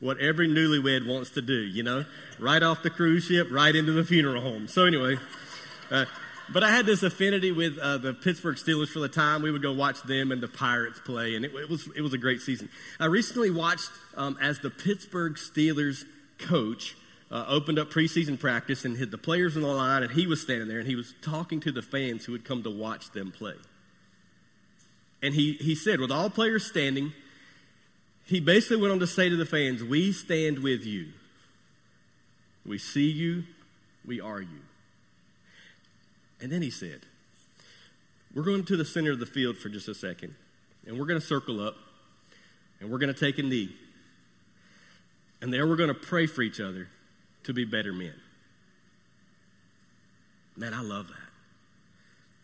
What 0.00 0.18
every 0.18 0.48
newlywed 0.48 1.06
wants 1.06 1.30
to 1.30 1.42
do, 1.42 1.60
you 1.60 1.82
know? 1.82 2.04
Right 2.38 2.62
off 2.62 2.82
the 2.82 2.90
cruise 2.90 3.24
ship, 3.24 3.48
right 3.50 3.74
into 3.74 3.92
the 3.92 4.04
funeral 4.04 4.42
home. 4.42 4.66
So, 4.66 4.84
anyway. 4.84 5.18
Uh, 5.90 6.06
but 6.52 6.62
I 6.62 6.70
had 6.70 6.86
this 6.86 7.02
affinity 7.02 7.52
with 7.52 7.78
uh, 7.78 7.98
the 7.98 8.12
Pittsburgh 8.14 8.56
Steelers 8.56 8.88
for 8.88 9.00
the 9.00 9.08
time. 9.08 9.42
We 9.42 9.50
would 9.50 9.62
go 9.62 9.72
watch 9.72 10.02
them 10.02 10.32
and 10.32 10.42
the 10.42 10.48
Pirates 10.48 11.00
play, 11.04 11.34
and 11.34 11.44
it, 11.44 11.54
it 11.54 11.68
was, 11.68 11.88
it 11.96 12.00
was 12.00 12.12
a 12.12 12.18
great 12.18 12.40
season. 12.40 12.68
I 13.00 13.06
recently 13.06 13.50
watched 13.50 13.90
um, 14.16 14.38
as 14.40 14.58
the 14.60 14.70
Pittsburgh 14.70 15.34
Steelers 15.34 16.04
coach 16.38 16.96
uh, 17.30 17.44
opened 17.48 17.78
up 17.78 17.90
preseason 17.90 18.38
practice 18.38 18.84
and 18.84 18.96
hit 18.96 19.10
the 19.10 19.18
players 19.18 19.56
in 19.56 19.62
the 19.62 19.68
line, 19.68 20.02
and 20.02 20.12
he 20.12 20.26
was 20.26 20.40
standing 20.40 20.68
there 20.68 20.78
and 20.78 20.86
he 20.86 20.96
was 20.96 21.14
talking 21.22 21.60
to 21.60 21.72
the 21.72 21.82
fans 21.82 22.24
who 22.24 22.32
had 22.32 22.44
come 22.44 22.62
to 22.62 22.70
watch 22.70 23.10
them 23.12 23.32
play. 23.32 23.54
And 25.22 25.34
he, 25.34 25.54
he 25.54 25.74
said, 25.74 26.00
with 26.00 26.12
all 26.12 26.28
players 26.28 26.66
standing, 26.66 27.12
he 28.26 28.40
basically 28.40 28.76
went 28.76 28.92
on 28.92 29.00
to 29.00 29.06
say 29.06 29.28
to 29.28 29.36
the 29.36 29.46
fans, 29.46 29.82
We 29.82 30.12
stand 30.12 30.60
with 30.60 30.84
you. 30.84 31.08
We 32.66 32.78
see 32.78 33.10
you, 33.10 33.44
we 34.06 34.20
are 34.20 34.40
you. 34.40 34.60
And 36.44 36.52
then 36.52 36.60
he 36.60 36.68
said, 36.68 37.00
We're 38.34 38.42
going 38.42 38.66
to 38.66 38.76
the 38.76 38.84
center 38.84 39.10
of 39.10 39.18
the 39.18 39.24
field 39.24 39.56
for 39.56 39.70
just 39.70 39.88
a 39.88 39.94
second, 39.94 40.34
and 40.86 40.98
we're 40.98 41.06
going 41.06 41.18
to 41.18 41.26
circle 41.26 41.66
up, 41.66 41.74
and 42.80 42.90
we're 42.90 42.98
going 42.98 43.12
to 43.12 43.18
take 43.18 43.38
a 43.38 43.42
knee. 43.42 43.74
And 45.40 45.50
there 45.50 45.66
we're 45.66 45.76
going 45.76 45.88
to 45.88 45.94
pray 45.94 46.26
for 46.26 46.42
each 46.42 46.60
other 46.60 46.88
to 47.44 47.54
be 47.54 47.64
better 47.64 47.94
men. 47.94 48.12
Man, 50.54 50.74
I 50.74 50.82
love 50.82 51.08
that. 51.08 51.16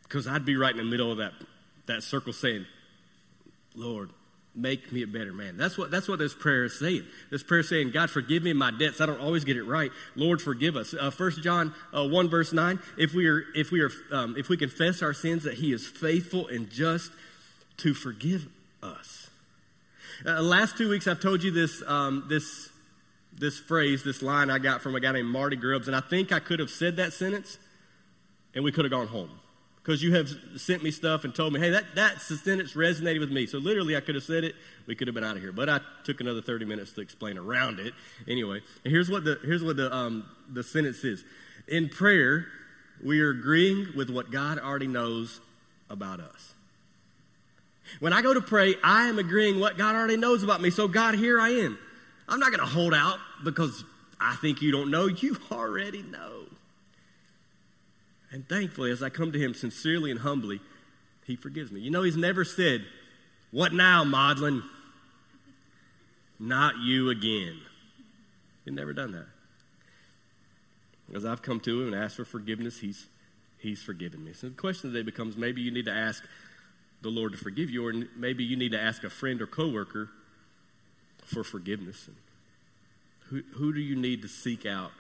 Because 0.05 0.27
I'd 0.27 0.47
be 0.47 0.57
right 0.57 0.73
in 0.73 0.79
the 0.79 0.85
middle 0.85 1.13
of 1.13 1.19
that, 1.19 1.35
that 1.85 2.03
circle 2.03 2.33
saying, 2.33 2.65
Lord, 3.75 4.09
make 4.55 4.91
me 4.91 5.03
a 5.03 5.07
better 5.07 5.33
man. 5.33 5.57
That's 5.57 5.79
what, 5.79 5.91
that's 5.91 6.09
what 6.09 6.19
this 6.19 6.35
prayer 6.35 6.65
is 6.65 6.79
saying. 6.79 7.05
This 7.31 7.43
prayer 7.43 7.61
is 7.61 7.69
saying, 7.69 7.93
God, 7.93 8.11
forgive 8.11 8.43
me 8.43 8.53
my 8.53 8.71
debts. 8.71 9.01
I 9.01 9.07
don't 9.07 9.21
always 9.21 9.45
get 9.45 9.57
it 9.57 9.65
right. 9.65 9.91
Lord, 10.17 10.43
forgive 10.43 10.77
us. 10.77 10.93
Uh, 10.93 11.11
1 11.11 11.31
John 11.43 11.75
uh, 11.97 12.07
1, 12.07 12.29
verse 12.29 12.53
9, 12.53 12.81
if 12.99 13.15
we, 13.15 13.29
are, 13.29 13.45
if, 13.55 13.71
we 13.71 13.81
are, 13.81 13.91
um, 14.11 14.35
if 14.37 14.49
we 14.49 14.57
confess 14.57 15.03
our 15.03 15.15
sins, 15.15 15.45
that 15.45 15.55
he 15.55 15.73
is 15.73 15.87
faithful 15.87 16.49
and 16.49 16.69
just 16.71 17.13
to 17.79 17.95
forgive 17.95 18.49
us. 18.83 19.31
Uh, 20.27 20.43
last 20.43 20.77
two 20.77 20.91
weeks, 20.91 21.07
I've 21.07 21.21
told 21.21 21.43
you 21.43 21.51
this, 21.51 21.83
um, 21.87 22.27
this, 22.29 22.71
this 23.33 23.59
phrase, 23.59 24.03
this 24.03 24.21
line 24.21 24.51
I 24.51 24.59
got 24.59 24.83
from 24.83 24.95
a 24.97 25.01
guy 25.01 25.13
named 25.13 25.29
Marty 25.29 25.57
Grubbs, 25.57 25.87
and 25.87 25.97
I 25.97 26.01
think 26.01 26.33
I 26.33 26.41
could 26.41 26.59
have 26.59 26.71
said 26.71 26.97
that 26.97 27.13
sentence, 27.13 27.59
and 28.55 28.65
we 28.65 28.73
could 28.73 28.85
have 28.85 28.93
gone 28.93 29.07
home 29.07 29.31
because 29.83 30.03
you 30.03 30.15
have 30.15 30.29
sent 30.57 30.83
me 30.83 30.91
stuff 30.91 31.25
and 31.25 31.35
told 31.35 31.53
me, 31.53 31.61
hey, 31.61 31.71
that, 31.71 31.85
that 31.95 32.21
sentence 32.21 32.75
resonated 32.75 33.21
with 33.21 33.31
me. 33.31 33.47
So 33.47 33.59
literally, 33.59 33.97
I 33.97 34.01
could 34.01 34.15
have 34.15 34.25
said 34.25 34.45
it. 34.45 34.55
We 34.87 34.95
could 34.95 35.09
have 35.09 35.15
been 35.15 35.25
out 35.25 35.37
of 35.37 35.43
here. 35.43 35.53
But 35.53 35.69
I 35.69 35.81
took 36.05 36.21
another 36.21 36.43
30 36.43 36.67
minutes 36.67 36.93
to 36.93 37.01
explain 37.01 37.39
around 37.39 37.81
it. 37.81 37.95
Anyway, 38.29 38.61
here's 38.85 39.11
what 39.11 39.25
the, 39.25 39.39
here's 39.43 39.65
what 39.65 39.77
the, 39.77 39.95
um, 39.95 40.27
the 40.53 40.63
sentence 40.63 41.03
is. 41.03 41.25
In 41.67 41.89
prayer, 41.89 42.47
we 43.03 43.21
are 43.21 43.31
agreeing 43.31 43.89
with 43.97 44.11
what 44.11 44.31
God 44.31 44.59
already 44.59 44.87
knows 44.87 45.41
about 45.89 46.21
us. 46.21 46.55
When 47.99 48.13
I 48.13 48.23
go 48.23 48.35
to 48.35 48.41
pray, 48.41 48.77
I 48.85 49.09
am 49.09 49.19
agreeing 49.19 49.59
what 49.59 49.79
God 49.79 49.97
already 49.97 50.17
knows 50.17 50.43
about 50.43 50.61
me. 50.61 50.71
So, 50.71 50.87
God, 50.89 51.15
here 51.15 51.41
I 51.41 51.49
am. 51.51 51.79
I'm 52.29 52.39
not 52.39 52.51
going 52.51 52.61
to 52.61 52.67
hold 52.67 52.95
out 52.95 53.19
because 53.43 53.83
I 54.21 54.37
think 54.37 54.63
you 54.63 54.71
don't 54.71 54.91
know. 54.91 55.07
You 55.21 55.37
already 55.51 56.03
know. 56.03 56.45
And 58.33 58.49
thankfully, 58.49 58.91
as 58.91 59.03
I 59.03 59.09
come 59.09 59.33
to 59.33 59.39
him 59.39 59.55
sincerely 59.55 60.11
and 60.11 60.21
humbly, 60.21 60.61
he 61.27 61.37
forgives 61.37 61.73
me. 61.73 61.81
You 61.81 61.91
know, 61.91 62.03
he's 62.03 62.17
never 62.17 62.45
said, 62.45 62.85
What 63.51 63.73
now, 63.73 64.05
Modlin? 64.05 64.63
Not 66.39 66.79
you 66.79 67.11
again. 67.11 67.61
He's 68.65 68.75
never 68.75 68.93
done 68.93 69.13
that. 69.13 69.27
As 71.15 71.25
I've 71.25 71.43
come 71.43 71.61
to 71.61 71.83
him 71.83 71.93
and 71.93 72.03
asked 72.03 72.17
for 72.17 72.25
forgiveness, 72.25 72.79
he's, 72.79 73.07
he's 73.59 73.83
forgiven 73.83 74.25
me. 74.25 74.33
So 74.33 74.49
the 74.49 74.55
question 74.55 74.93
today 74.93 75.03
becomes 75.03 75.37
maybe 75.37 75.61
you 75.61 75.71
need 75.71 75.87
to 75.87 75.93
ask 75.93 76.25
the 77.03 77.09
Lord 77.09 77.33
to 77.33 77.39
forgive 77.39 77.69
you, 77.69 77.87
or 77.87 77.93
maybe 78.17 78.45
you 78.45 78.57
need 78.57 78.73
to 78.73 78.81
ask 78.81 79.05
a 79.05 79.11
friend 79.11 79.43
or 79.43 79.47
coworker 79.47 80.09
for 81.25 81.43
forgiveness. 81.43 82.09
Who, 83.29 83.43
who 83.55 83.73
do 83.73 83.81
you 83.81 83.97
need 83.97 84.23
to 84.23 84.29
seek 84.29 84.67
out 84.67 84.93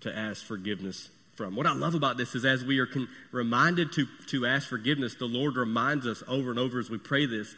to 0.00 0.16
ask 0.16 0.44
forgiveness 0.44 1.10
from. 1.38 1.54
What 1.54 1.66
I 1.66 1.72
love 1.72 1.94
about 1.94 2.16
this 2.16 2.34
is 2.34 2.44
as 2.44 2.64
we 2.64 2.80
are 2.80 2.86
con- 2.86 3.08
reminded 3.30 3.92
to, 3.92 4.06
to 4.26 4.44
ask 4.44 4.68
forgiveness, 4.68 5.14
the 5.14 5.26
Lord 5.26 5.56
reminds 5.56 6.04
us 6.04 6.22
over 6.26 6.50
and 6.50 6.58
over 6.58 6.80
as 6.80 6.90
we 6.90 6.98
pray 6.98 7.24
this 7.24 7.54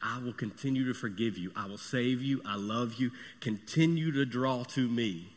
I 0.00 0.20
will 0.20 0.32
continue 0.34 0.86
to 0.86 0.94
forgive 0.94 1.36
you. 1.36 1.50
I 1.56 1.66
will 1.66 1.78
save 1.78 2.22
you. 2.22 2.42
I 2.46 2.56
love 2.56 2.94
you. 2.94 3.10
Continue 3.40 4.12
to 4.12 4.24
draw 4.26 4.62
to 4.64 4.86
me. 4.86 5.28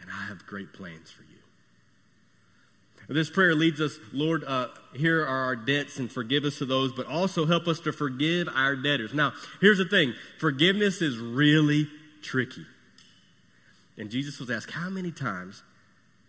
And 0.00 0.08
I 0.10 0.26
have 0.26 0.46
great 0.46 0.72
plans 0.72 1.10
for 1.10 1.22
you. 1.22 1.28
This 3.08 3.28
prayer 3.28 3.54
leads 3.54 3.80
us, 3.80 3.98
Lord, 4.12 4.44
uh, 4.44 4.68
here 4.94 5.22
are 5.22 5.44
our 5.44 5.56
debts 5.56 5.98
and 5.98 6.10
forgive 6.10 6.44
us 6.44 6.60
of 6.60 6.68
those, 6.68 6.92
but 6.92 7.06
also 7.06 7.44
help 7.44 7.66
us 7.66 7.80
to 7.80 7.92
forgive 7.92 8.48
our 8.54 8.76
debtors. 8.76 9.12
Now, 9.12 9.32
here's 9.60 9.78
the 9.78 9.84
thing 9.84 10.14
forgiveness 10.38 11.02
is 11.02 11.18
really 11.18 11.88
tricky. 12.22 12.64
And 13.98 14.10
Jesus 14.10 14.38
was 14.38 14.48
asked, 14.48 14.70
How 14.70 14.88
many 14.88 15.10
times 15.10 15.64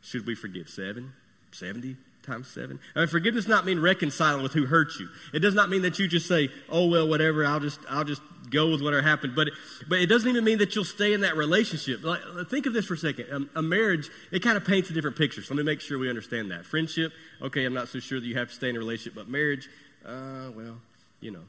should 0.04 0.28
we 0.28 0.36
forgive? 0.36 0.70
Seven? 0.70 1.14
70 1.52 1.96
times 2.24 2.48
seven? 2.48 2.80
I 2.96 3.00
mean, 3.00 3.08
forgiveness 3.08 3.48
not 3.48 3.66
mean 3.66 3.80
reconciling 3.80 4.42
with 4.42 4.54
who 4.54 4.66
hurt 4.66 4.94
you. 5.00 5.10
It 5.34 5.40
does 5.40 5.54
not 5.54 5.70
mean 5.70 5.82
that 5.84 6.00
you 6.00 6.08
just 6.08 6.28
say, 6.28 6.50
oh, 6.70 6.88
well, 6.88 7.08
whatever, 7.08 7.46
I'll 7.46 7.60
just, 7.60 7.80
I'll 7.90 8.04
just 8.04 8.22
go 8.50 8.72
with 8.72 8.82
whatever 8.82 9.02
happened. 9.02 9.36
But, 9.36 9.50
but 9.88 10.00
it 10.00 10.08
doesn't 10.08 10.30
even 10.30 10.44
mean 10.44 10.58
that 10.60 10.76
you'll 10.76 10.86
stay 10.86 11.14
in 11.14 11.22
that 11.22 11.36
relationship. 11.36 12.04
Like, 12.04 12.22
think 12.50 12.66
of 12.66 12.74
this 12.74 12.86
for 12.86 12.96
a 12.96 12.98
second. 12.98 13.28
Um, 13.32 13.50
a 13.56 13.62
marriage, 13.62 14.10
it 14.32 14.40
kind 14.40 14.58
of 14.58 14.66
paints 14.66 14.90
a 14.90 14.94
different 14.94 15.18
picture. 15.18 15.42
So 15.44 15.54
let 15.54 15.64
me 15.66 15.72
make 15.72 15.82
sure 15.82 16.00
we 16.00 16.10
understand 16.10 16.52
that. 16.52 16.66
Friendship, 16.66 17.12
okay, 17.42 17.66
I'm 17.66 17.74
not 17.74 17.90
so 17.90 18.00
sure 18.00 18.20
that 18.20 18.26
you 18.26 18.36
have 18.38 18.50
to 18.50 18.56
stay 18.56 18.70
in 18.70 18.76
a 18.76 18.80
relationship, 18.80 19.16
but 19.16 19.28
marriage, 19.28 19.70
uh, 20.06 20.50
well, 20.56 20.78
you 21.20 21.32
know, 21.32 21.44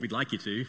we'd 0.00 0.12
like 0.12 0.32
you 0.32 0.38
to. 0.38 0.66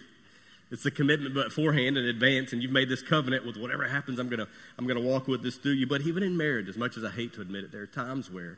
It's 0.69 0.85
a 0.85 0.91
commitment 0.91 1.33
beforehand 1.33 1.97
in 1.97 2.05
advance, 2.05 2.51
and 2.51 2.61
you've 2.61 2.71
made 2.71 2.89
this 2.89 3.01
covenant 3.01 3.45
with 3.45 3.55
whatever 3.55 3.87
happens, 3.87 4.19
I'm 4.19 4.27
gonna 4.27 4.47
I'm 4.77 4.85
gonna 4.85 5.01
walk 5.01 5.27
with 5.27 5.41
this 5.41 5.55
through 5.55 5.73
you. 5.73 5.87
But 5.87 6.01
even 6.01 6.23
in 6.23 6.35
marriage, 6.35 6.67
as 6.67 6.77
much 6.77 6.97
as 6.97 7.03
I 7.03 7.09
hate 7.09 7.33
to 7.33 7.41
admit 7.41 7.63
it, 7.63 7.71
there 7.71 7.81
are 7.81 7.87
times 7.87 8.29
where 8.29 8.57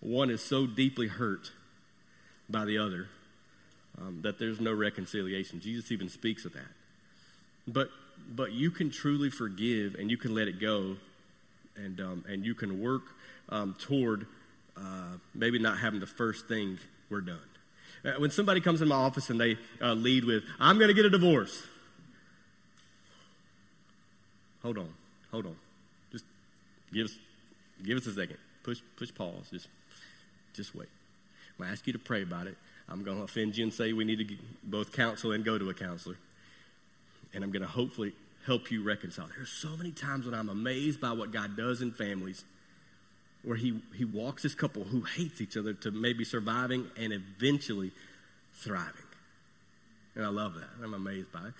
one 0.00 0.30
is 0.30 0.42
so 0.42 0.66
deeply 0.66 1.06
hurt 1.06 1.52
by 2.48 2.64
the 2.64 2.78
other 2.78 3.08
um, 4.00 4.20
that 4.22 4.38
there's 4.38 4.60
no 4.60 4.72
reconciliation. 4.72 5.60
Jesus 5.60 5.92
even 5.92 6.08
speaks 6.08 6.44
of 6.44 6.52
that. 6.54 6.72
But 7.68 7.90
but 8.28 8.52
you 8.52 8.70
can 8.70 8.90
truly 8.90 9.30
forgive 9.30 9.94
and 9.94 10.10
you 10.10 10.16
can 10.16 10.34
let 10.34 10.48
it 10.48 10.60
go, 10.60 10.96
and 11.76 12.00
um, 12.00 12.24
and 12.28 12.44
you 12.44 12.54
can 12.54 12.82
work 12.82 13.02
um, 13.48 13.76
toward 13.78 14.26
uh, 14.76 15.18
maybe 15.34 15.58
not 15.58 15.78
having 15.78 16.00
the 16.00 16.06
first 16.06 16.48
thing 16.48 16.78
we're 17.10 17.20
done. 17.20 17.38
Uh, 18.08 18.20
when 18.20 18.30
somebody 18.30 18.60
comes 18.60 18.80
in 18.80 18.88
my 18.88 18.96
office 18.96 19.28
and 19.30 19.40
they 19.40 19.56
uh, 19.82 19.92
lead 19.92 20.24
with, 20.24 20.44
"I'm 20.58 20.78
going 20.78 20.88
to 20.88 20.94
get 20.94 21.04
a 21.04 21.10
divorce," 21.10 21.62
hold 24.62 24.78
on, 24.78 24.88
hold 25.30 25.46
on, 25.46 25.56
just 26.10 26.24
give 26.92 27.06
us 27.06 27.14
give 27.84 27.98
us 27.98 28.06
a 28.06 28.12
second. 28.12 28.38
Push 28.62 28.80
push 28.96 29.12
pause. 29.14 29.48
Just 29.50 29.68
just 30.54 30.74
wait. 30.74 30.88
I'm 31.50 31.64
going 31.64 31.68
to 31.68 31.72
ask 31.72 31.86
you 31.86 31.92
to 31.92 31.98
pray 31.98 32.22
about 32.22 32.46
it. 32.46 32.56
I'm 32.88 33.04
going 33.04 33.18
to 33.18 33.24
offend 33.24 33.56
you 33.56 33.64
and 33.64 33.72
say 33.72 33.92
we 33.92 34.04
need 34.04 34.26
to 34.26 34.36
both 34.64 34.92
counsel 34.92 35.32
and 35.32 35.44
go 35.44 35.58
to 35.58 35.68
a 35.68 35.74
counselor. 35.74 36.16
And 37.34 37.44
I'm 37.44 37.50
going 37.50 37.62
to 37.62 37.68
hopefully 37.68 38.12
help 38.46 38.70
you 38.70 38.82
reconcile. 38.82 39.28
There's 39.36 39.50
so 39.50 39.76
many 39.76 39.90
times 39.90 40.24
when 40.24 40.34
I'm 40.34 40.48
amazed 40.48 41.00
by 41.00 41.12
what 41.12 41.30
God 41.30 41.56
does 41.56 41.82
in 41.82 41.92
families 41.92 42.44
where 43.42 43.56
he, 43.56 43.80
he 43.96 44.04
walks 44.04 44.42
this 44.42 44.54
couple 44.54 44.84
who 44.84 45.02
hates 45.02 45.40
each 45.40 45.56
other 45.56 45.72
to 45.72 45.90
maybe 45.90 46.24
surviving 46.24 46.86
and 46.96 47.12
eventually 47.12 47.92
thriving. 48.54 49.02
And 50.14 50.24
I 50.24 50.28
love 50.28 50.54
that. 50.54 50.68
I'm 50.82 50.94
amazed 50.94 51.32
by 51.32 51.48
it. 51.48 51.54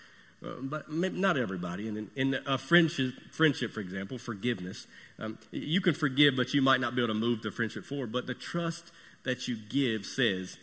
Uh, 0.44 0.54
but 0.62 0.92
not 0.92 1.36
everybody. 1.36 1.88
And 1.88 2.10
in, 2.14 2.34
in, 2.34 2.40
a 2.46 2.58
friendship, 2.58 3.14
friendship, 3.32 3.72
for 3.72 3.80
example, 3.80 4.18
forgiveness, 4.18 4.86
um, 5.18 5.38
you 5.50 5.80
can 5.80 5.94
forgive, 5.94 6.36
but 6.36 6.54
you 6.54 6.62
might 6.62 6.80
not 6.80 6.94
be 6.94 7.02
able 7.02 7.14
to 7.14 7.18
move 7.18 7.42
the 7.42 7.50
friendship 7.50 7.84
forward. 7.84 8.12
But 8.12 8.26
the 8.26 8.34
trust 8.34 8.92
that 9.24 9.48
you 9.48 9.56
give 9.56 10.06
says, 10.06 10.56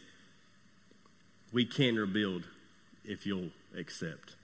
we 1.51 1.65
can 1.65 1.95
rebuild 1.95 2.43
if 3.03 3.25
you'll 3.25 3.51
accept. 3.77 4.35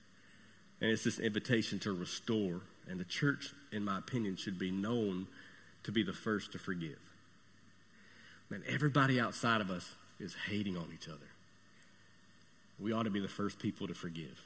And 0.81 0.91
it's 0.91 1.03
this 1.03 1.19
invitation 1.19 1.79
to 1.79 1.93
restore. 1.93 2.61
And 2.89 2.99
the 2.99 3.05
church, 3.05 3.53
in 3.71 3.85
my 3.85 3.99
opinion, 3.99 4.35
should 4.35 4.59
be 4.59 4.71
known 4.71 5.27
to 5.83 5.91
be 5.91 6.03
the 6.03 6.13
first 6.13 6.51
to 6.53 6.59
forgive. 6.59 6.99
Man, 8.49 8.63
everybody 8.67 9.19
outside 9.19 9.61
of 9.61 9.71
us 9.71 9.95
is 10.19 10.35
hating 10.49 10.77
on 10.77 10.89
each 10.93 11.07
other. 11.07 11.17
We 12.79 12.91
ought 12.91 13.03
to 13.03 13.09
be 13.09 13.19
the 13.19 13.27
first 13.27 13.59
people 13.59 13.87
to 13.87 13.93
forgive. 13.93 14.39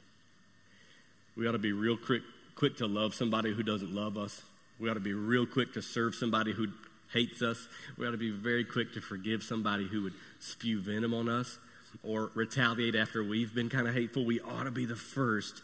We 1.36 1.46
ought 1.46 1.52
to 1.52 1.58
be 1.58 1.72
real 1.72 1.96
quick, 1.96 2.22
quick 2.54 2.76
to 2.78 2.86
love 2.86 3.14
somebody 3.14 3.52
who 3.52 3.62
doesn't 3.62 3.94
love 3.94 4.16
us. 4.16 4.42
We 4.78 4.88
ought 4.90 4.94
to 4.94 5.00
be 5.00 5.14
real 5.14 5.46
quick 5.46 5.74
to 5.74 5.82
serve 5.82 6.14
somebody 6.14 6.52
who 6.52 6.68
hates 7.12 7.42
us. 7.42 7.68
We 7.96 8.06
ought 8.06 8.12
to 8.12 8.16
be 8.16 8.30
very 8.30 8.64
quick 8.64 8.92
to 8.94 9.00
forgive 9.00 9.42
somebody 9.42 9.86
who 9.86 10.02
would 10.02 10.14
spew 10.38 10.80
venom 10.80 11.14
on 11.14 11.28
us 11.28 11.58
or 12.02 12.30
retaliate 12.34 12.94
after 12.94 13.24
we've 13.24 13.54
been 13.54 13.68
kind 13.68 13.88
of 13.88 13.94
hateful. 13.94 14.24
We 14.24 14.40
ought 14.40 14.64
to 14.64 14.70
be 14.70 14.84
the 14.84 14.96
first 14.96 15.62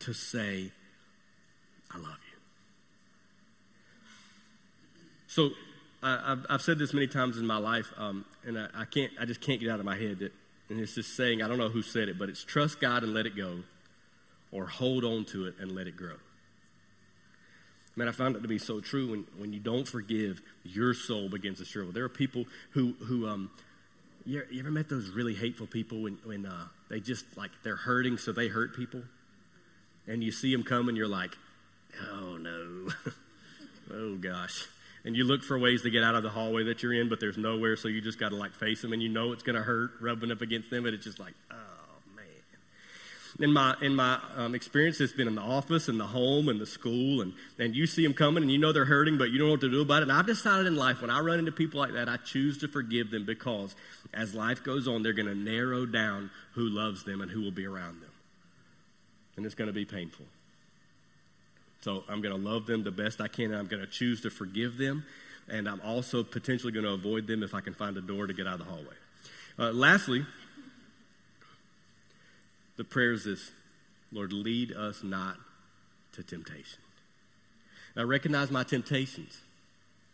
to 0.00 0.12
say, 0.12 0.70
I 1.90 1.98
love 1.98 2.18
you. 2.29 2.29
So 5.30 5.50
I've, 6.02 6.44
I've 6.50 6.60
said 6.60 6.80
this 6.80 6.92
many 6.92 7.06
times 7.06 7.38
in 7.38 7.46
my 7.46 7.58
life, 7.58 7.92
um, 7.96 8.24
and 8.44 8.58
I, 8.58 8.66
I, 8.74 8.84
can't, 8.84 9.12
I 9.18 9.26
just 9.26 9.40
can't 9.40 9.60
get 9.60 9.70
out 9.70 9.78
of 9.78 9.86
my 9.86 9.96
head 9.96 10.18
that, 10.18 10.32
and 10.68 10.80
it's 10.80 10.96
this 10.96 11.06
saying, 11.06 11.40
I 11.40 11.46
don't 11.46 11.56
know 11.56 11.68
who 11.68 11.82
said 11.82 12.08
it, 12.08 12.18
but 12.18 12.28
it's 12.28 12.42
trust 12.42 12.80
God 12.80 13.04
and 13.04 13.14
let 13.14 13.26
it 13.26 13.36
go, 13.36 13.60
or 14.50 14.66
hold 14.66 15.04
on 15.04 15.24
to 15.26 15.46
it 15.46 15.54
and 15.60 15.70
let 15.70 15.86
it 15.86 15.96
grow. 15.96 16.16
Man, 17.94 18.08
I 18.08 18.12
found 18.12 18.34
it 18.34 18.42
to 18.42 18.48
be 18.48 18.58
so 18.58 18.80
true. 18.80 19.12
When, 19.12 19.26
when 19.38 19.52
you 19.52 19.60
don't 19.60 19.86
forgive, 19.86 20.42
your 20.64 20.94
soul 20.94 21.28
begins 21.28 21.58
to 21.58 21.64
shrivel. 21.64 21.92
There 21.92 22.04
are 22.04 22.08
people 22.08 22.46
who, 22.72 22.94
who 22.94 23.28
um, 23.28 23.52
you, 24.26 24.42
ever 24.58 24.72
met 24.72 24.88
those 24.88 25.10
really 25.10 25.34
hateful 25.36 25.68
people 25.68 26.02
when, 26.02 26.18
when 26.24 26.44
uh, 26.44 26.64
they 26.88 26.98
just, 26.98 27.24
like, 27.36 27.52
they're 27.62 27.76
hurting, 27.76 28.18
so 28.18 28.32
they 28.32 28.48
hurt 28.48 28.74
people? 28.74 29.02
And 30.08 30.24
you 30.24 30.32
see 30.32 30.50
them 30.50 30.64
come 30.64 30.88
and 30.88 30.96
you're 30.96 31.06
like, 31.06 31.36
oh 32.10 32.36
no, 32.36 32.88
oh 33.94 34.16
gosh. 34.16 34.66
And 35.04 35.16
you 35.16 35.24
look 35.24 35.42
for 35.42 35.58
ways 35.58 35.82
to 35.82 35.90
get 35.90 36.04
out 36.04 36.14
of 36.14 36.22
the 36.22 36.28
hallway 36.28 36.64
that 36.64 36.82
you're 36.82 36.92
in, 36.92 37.08
but 37.08 37.20
there's 37.20 37.38
nowhere, 37.38 37.76
so 37.76 37.88
you 37.88 38.00
just 38.00 38.18
got 38.18 38.30
to 38.30 38.36
like 38.36 38.52
face 38.52 38.82
them 38.82 38.92
and 38.92 39.02
you 39.02 39.08
know 39.08 39.32
it's 39.32 39.42
going 39.42 39.56
to 39.56 39.62
hurt 39.62 39.92
rubbing 40.00 40.30
up 40.30 40.42
against 40.42 40.70
them, 40.70 40.84
but 40.84 40.92
it's 40.92 41.04
just 41.04 41.18
like, 41.18 41.32
oh 41.50 42.14
man. 42.14 42.24
in 43.38 43.52
my 43.52 43.74
in 43.80 43.94
my 43.94 44.20
um, 44.36 44.54
experience, 44.54 45.00
it's 45.00 45.14
been 45.14 45.26
in 45.26 45.36
the 45.36 45.40
office, 45.40 45.88
in 45.88 45.96
the 45.96 46.06
home, 46.06 46.50
in 46.50 46.58
the 46.58 46.66
school, 46.66 47.22
and 47.22 47.32
and 47.58 47.74
you 47.74 47.86
see 47.86 48.02
them 48.02 48.12
coming, 48.12 48.42
and 48.42 48.52
you 48.52 48.58
know 48.58 48.72
they're 48.72 48.84
hurting, 48.84 49.16
but 49.16 49.30
you 49.30 49.38
don't 49.38 49.48
know 49.48 49.52
what 49.52 49.62
to 49.62 49.70
do 49.70 49.80
about 49.80 50.02
it. 50.02 50.02
And 50.02 50.12
I've 50.12 50.26
decided 50.26 50.66
in 50.66 50.76
life, 50.76 51.00
when 51.00 51.10
I 51.10 51.20
run 51.20 51.38
into 51.38 51.52
people 51.52 51.80
like 51.80 51.94
that, 51.94 52.08
I 52.08 52.18
choose 52.18 52.58
to 52.58 52.68
forgive 52.68 53.10
them 53.10 53.24
because 53.24 53.74
as 54.12 54.34
life 54.34 54.62
goes 54.62 54.86
on, 54.86 55.02
they're 55.02 55.14
going 55.14 55.28
to 55.28 55.34
narrow 55.34 55.86
down 55.86 56.30
who 56.52 56.68
loves 56.68 57.04
them 57.04 57.22
and 57.22 57.30
who 57.30 57.40
will 57.40 57.52
be 57.52 57.64
around 57.66 58.02
them, 58.02 58.12
and 59.38 59.46
it's 59.46 59.54
going 59.54 59.68
to 59.68 59.72
be 59.72 59.86
painful. 59.86 60.26
So 61.80 62.04
I'm 62.08 62.20
going 62.20 62.34
to 62.34 62.50
love 62.50 62.66
them 62.66 62.84
the 62.84 62.90
best 62.90 63.20
I 63.20 63.28
can, 63.28 63.46
and 63.46 63.56
I'm 63.56 63.66
going 63.66 63.80
to 63.82 63.90
choose 63.90 64.20
to 64.22 64.30
forgive 64.30 64.76
them, 64.76 65.04
and 65.48 65.68
I'm 65.68 65.80
also 65.80 66.22
potentially 66.22 66.72
going 66.72 66.84
to 66.84 66.92
avoid 66.92 67.26
them 67.26 67.42
if 67.42 67.54
I 67.54 67.60
can 67.60 67.74
find 67.74 67.96
a 67.96 68.02
door 68.02 68.26
to 68.26 68.34
get 68.34 68.46
out 68.46 68.60
of 68.60 68.66
the 68.66 68.72
hallway. 68.72 68.94
Uh, 69.58 69.72
lastly, 69.72 70.26
the 72.76 72.84
prayer 72.84 73.12
is 73.12 73.24
this 73.24 73.50
Lord, 74.12 74.32
lead 74.32 74.72
us 74.72 75.02
not 75.02 75.36
to 76.12 76.22
temptation. 76.22 76.80
Now, 77.96 78.04
recognize 78.04 78.50
my 78.50 78.64
temptations. 78.64 79.40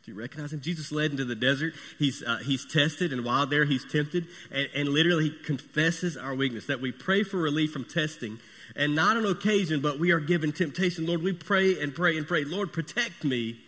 Do 0.04 0.12
you 0.12 0.18
recognize 0.18 0.52
him? 0.52 0.60
Jesus 0.60 0.92
led 0.92 1.10
into 1.10 1.24
the 1.24 1.34
desert. 1.34 1.74
He's, 1.98 2.22
uh, 2.22 2.38
he's 2.38 2.64
tested, 2.64 3.12
and 3.12 3.24
while 3.24 3.46
there, 3.46 3.64
he's 3.64 3.84
tempted. 3.84 4.26
And, 4.52 4.68
and 4.74 4.88
literally, 4.88 5.30
he 5.30 5.44
confesses 5.44 6.16
our 6.16 6.34
weakness 6.34 6.66
that 6.66 6.80
we 6.80 6.92
pray 6.92 7.22
for 7.22 7.38
relief 7.38 7.72
from 7.72 7.84
testing, 7.84 8.38
and 8.74 8.94
not 8.94 9.16
on 9.16 9.26
occasion, 9.26 9.80
but 9.80 9.98
we 9.98 10.10
are 10.10 10.20
given 10.20 10.52
temptation. 10.52 11.06
Lord, 11.06 11.22
we 11.22 11.32
pray 11.32 11.80
and 11.80 11.94
pray 11.94 12.16
and 12.16 12.26
pray. 12.26 12.44
Lord, 12.44 12.72
protect 12.72 13.24
me 13.24 13.58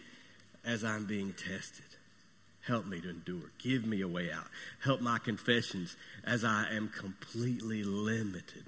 as 0.64 0.82
I'm 0.82 1.06
being 1.06 1.32
tested. 1.32 1.84
Help 2.66 2.87
me 2.87 3.00
to 3.00 3.11
endure. 3.11 3.50
Give 3.58 3.87
me 3.87 4.00
a 4.00 4.08
way 4.08 4.30
out. 4.30 4.46
Help 4.80 5.00
my 5.00 5.18
confessions 5.18 5.96
as 6.24 6.44
I 6.44 6.66
am 6.70 6.88
completely 6.88 7.82
limited 7.82 8.64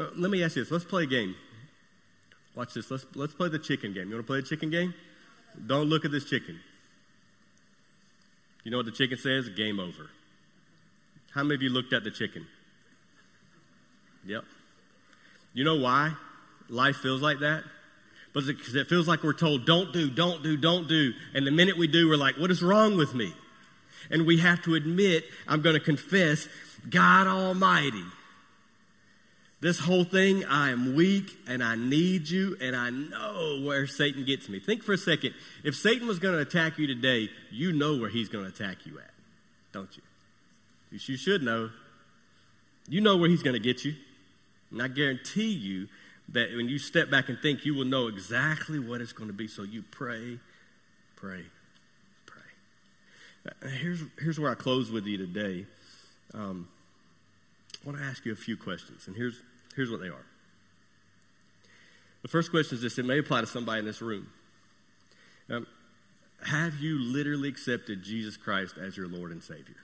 uh, 0.00 0.06
let 0.16 0.30
me 0.30 0.42
ask 0.42 0.56
you 0.56 0.62
this. 0.62 0.70
Let's 0.70 0.84
play 0.84 1.04
a 1.04 1.06
game. 1.06 1.34
Watch 2.54 2.74
this. 2.74 2.90
Let's, 2.90 3.04
let's 3.14 3.34
play 3.34 3.48
the 3.48 3.58
chicken 3.58 3.92
game. 3.92 4.08
You 4.08 4.14
want 4.14 4.26
to 4.26 4.32
play 4.32 4.40
the 4.40 4.46
chicken 4.46 4.70
game? 4.70 4.94
Don't 5.66 5.88
look 5.88 6.04
at 6.04 6.10
this 6.10 6.24
chicken. 6.24 6.58
You 8.64 8.70
know 8.70 8.78
what 8.78 8.86
the 8.86 8.92
chicken 8.92 9.18
says? 9.18 9.48
Game 9.50 9.78
over. 9.78 10.10
How 11.32 11.42
many 11.42 11.56
of 11.56 11.62
you 11.62 11.70
looked 11.70 11.92
at 11.92 12.04
the 12.04 12.10
chicken? 12.10 12.46
Yep. 14.26 14.44
You 15.52 15.64
know 15.64 15.76
why 15.76 16.12
life 16.68 16.96
feels 16.96 17.22
like 17.22 17.40
that? 17.40 17.64
Because 18.32 18.76
it 18.76 18.86
feels 18.86 19.08
like 19.08 19.24
we're 19.24 19.32
told, 19.32 19.66
don't 19.66 19.92
do, 19.92 20.08
don't 20.08 20.42
do, 20.42 20.56
don't 20.56 20.86
do. 20.86 21.12
And 21.34 21.46
the 21.46 21.50
minute 21.50 21.76
we 21.76 21.88
do, 21.88 22.08
we're 22.08 22.16
like, 22.16 22.36
what 22.36 22.50
is 22.50 22.62
wrong 22.62 22.96
with 22.96 23.12
me? 23.12 23.34
And 24.08 24.24
we 24.24 24.38
have 24.38 24.62
to 24.62 24.76
admit, 24.76 25.24
I'm 25.48 25.62
going 25.62 25.74
to 25.74 25.80
confess, 25.80 26.48
God 26.88 27.26
Almighty 27.26 28.04
this 29.60 29.78
whole 29.78 30.04
thing, 30.04 30.44
I 30.46 30.70
am 30.70 30.94
weak 30.94 31.36
and 31.46 31.62
I 31.62 31.76
need 31.76 32.30
you, 32.30 32.56
and 32.62 32.74
I 32.74 32.88
know 32.88 33.60
where 33.62 33.86
Satan 33.86 34.24
gets 34.24 34.48
me. 34.48 34.58
Think 34.58 34.82
for 34.82 34.94
a 34.94 34.98
second. 34.98 35.34
If 35.62 35.76
Satan 35.76 36.08
was 36.08 36.18
going 36.18 36.34
to 36.34 36.40
attack 36.40 36.78
you 36.78 36.86
today, 36.86 37.28
you 37.50 37.72
know 37.72 37.96
where 37.98 38.08
he's 38.08 38.30
going 38.30 38.44
to 38.44 38.50
attack 38.50 38.86
you 38.86 38.98
at, 38.98 39.10
don't 39.72 39.94
you? 39.96 40.02
You 40.90 41.16
should 41.16 41.42
know. 41.42 41.70
You 42.88 43.02
know 43.02 43.18
where 43.18 43.28
he's 43.28 43.42
going 43.42 43.54
to 43.54 43.60
get 43.60 43.84
you. 43.84 43.94
And 44.70 44.82
I 44.82 44.88
guarantee 44.88 45.50
you 45.50 45.88
that 46.30 46.54
when 46.54 46.68
you 46.68 46.78
step 46.78 47.10
back 47.10 47.28
and 47.28 47.38
think, 47.38 47.64
you 47.64 47.74
will 47.74 47.84
know 47.84 48.06
exactly 48.06 48.78
what 48.78 49.00
it's 49.00 49.12
going 49.12 49.28
to 49.28 49.34
be. 49.34 49.48
So 49.48 49.62
you 49.62 49.82
pray, 49.90 50.38
pray, 51.16 51.44
pray. 52.26 53.70
Here's, 53.70 54.02
here's 54.20 54.38
where 54.38 54.50
I 54.50 54.54
close 54.54 54.90
with 54.90 55.06
you 55.06 55.18
today. 55.18 55.66
Um, 56.32 56.68
I 57.82 57.86
want 57.86 57.98
to 57.98 58.04
ask 58.04 58.24
you 58.24 58.32
a 58.32 58.36
few 58.36 58.56
questions, 58.56 59.06
and 59.06 59.16
here's, 59.16 59.40
here's 59.74 59.90
what 59.90 60.00
they 60.00 60.08
are. 60.08 60.26
The 62.22 62.28
first 62.28 62.50
question 62.50 62.76
is 62.76 62.82
this 62.82 62.98
it 62.98 63.06
may 63.06 63.18
apply 63.18 63.40
to 63.40 63.46
somebody 63.46 63.80
in 63.80 63.86
this 63.86 64.02
room. 64.02 64.28
Um, 65.48 65.66
have 66.44 66.76
you 66.76 66.98
literally 66.98 67.48
accepted 67.48 68.02
Jesus 68.02 68.36
Christ 68.36 68.76
as 68.78 68.96
your 68.96 69.08
Lord 69.08 69.32
and 69.32 69.42
Savior? 69.42 69.76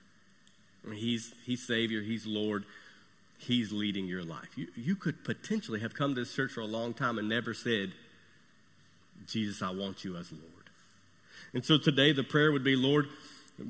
I 0.85 0.91
mean, 0.91 0.99
he's, 0.99 1.35
he's 1.45 1.67
Savior, 1.67 2.01
He's 2.01 2.27
Lord, 2.27 2.65
He's 3.39 3.73
leading 3.73 4.07
your 4.07 4.25
life. 4.25 4.49
You, 4.57 4.69
you 4.75 4.97
could 4.97 5.25
potentially 5.25 5.81
have 5.81 5.95
come 5.95 6.15
to 6.15 6.23
this 6.23 6.35
church 6.35 6.53
for 6.53 6.61
a 6.61 6.67
long 6.67 6.95
time 6.95 7.19
and 7.19 7.29
never 7.29 7.55
said, 7.55 7.93
Jesus, 9.27 9.63
I 9.63 9.71
want 9.71 10.05
you 10.05 10.17
as 10.17 10.33
Lord. 10.33 10.43
And 11.53 11.65
so 11.65 11.79
today 11.79 12.13
the 12.13 12.25
prayer 12.25 12.53
would 12.53 12.65
be, 12.65 12.77
Lord, 12.77 13.07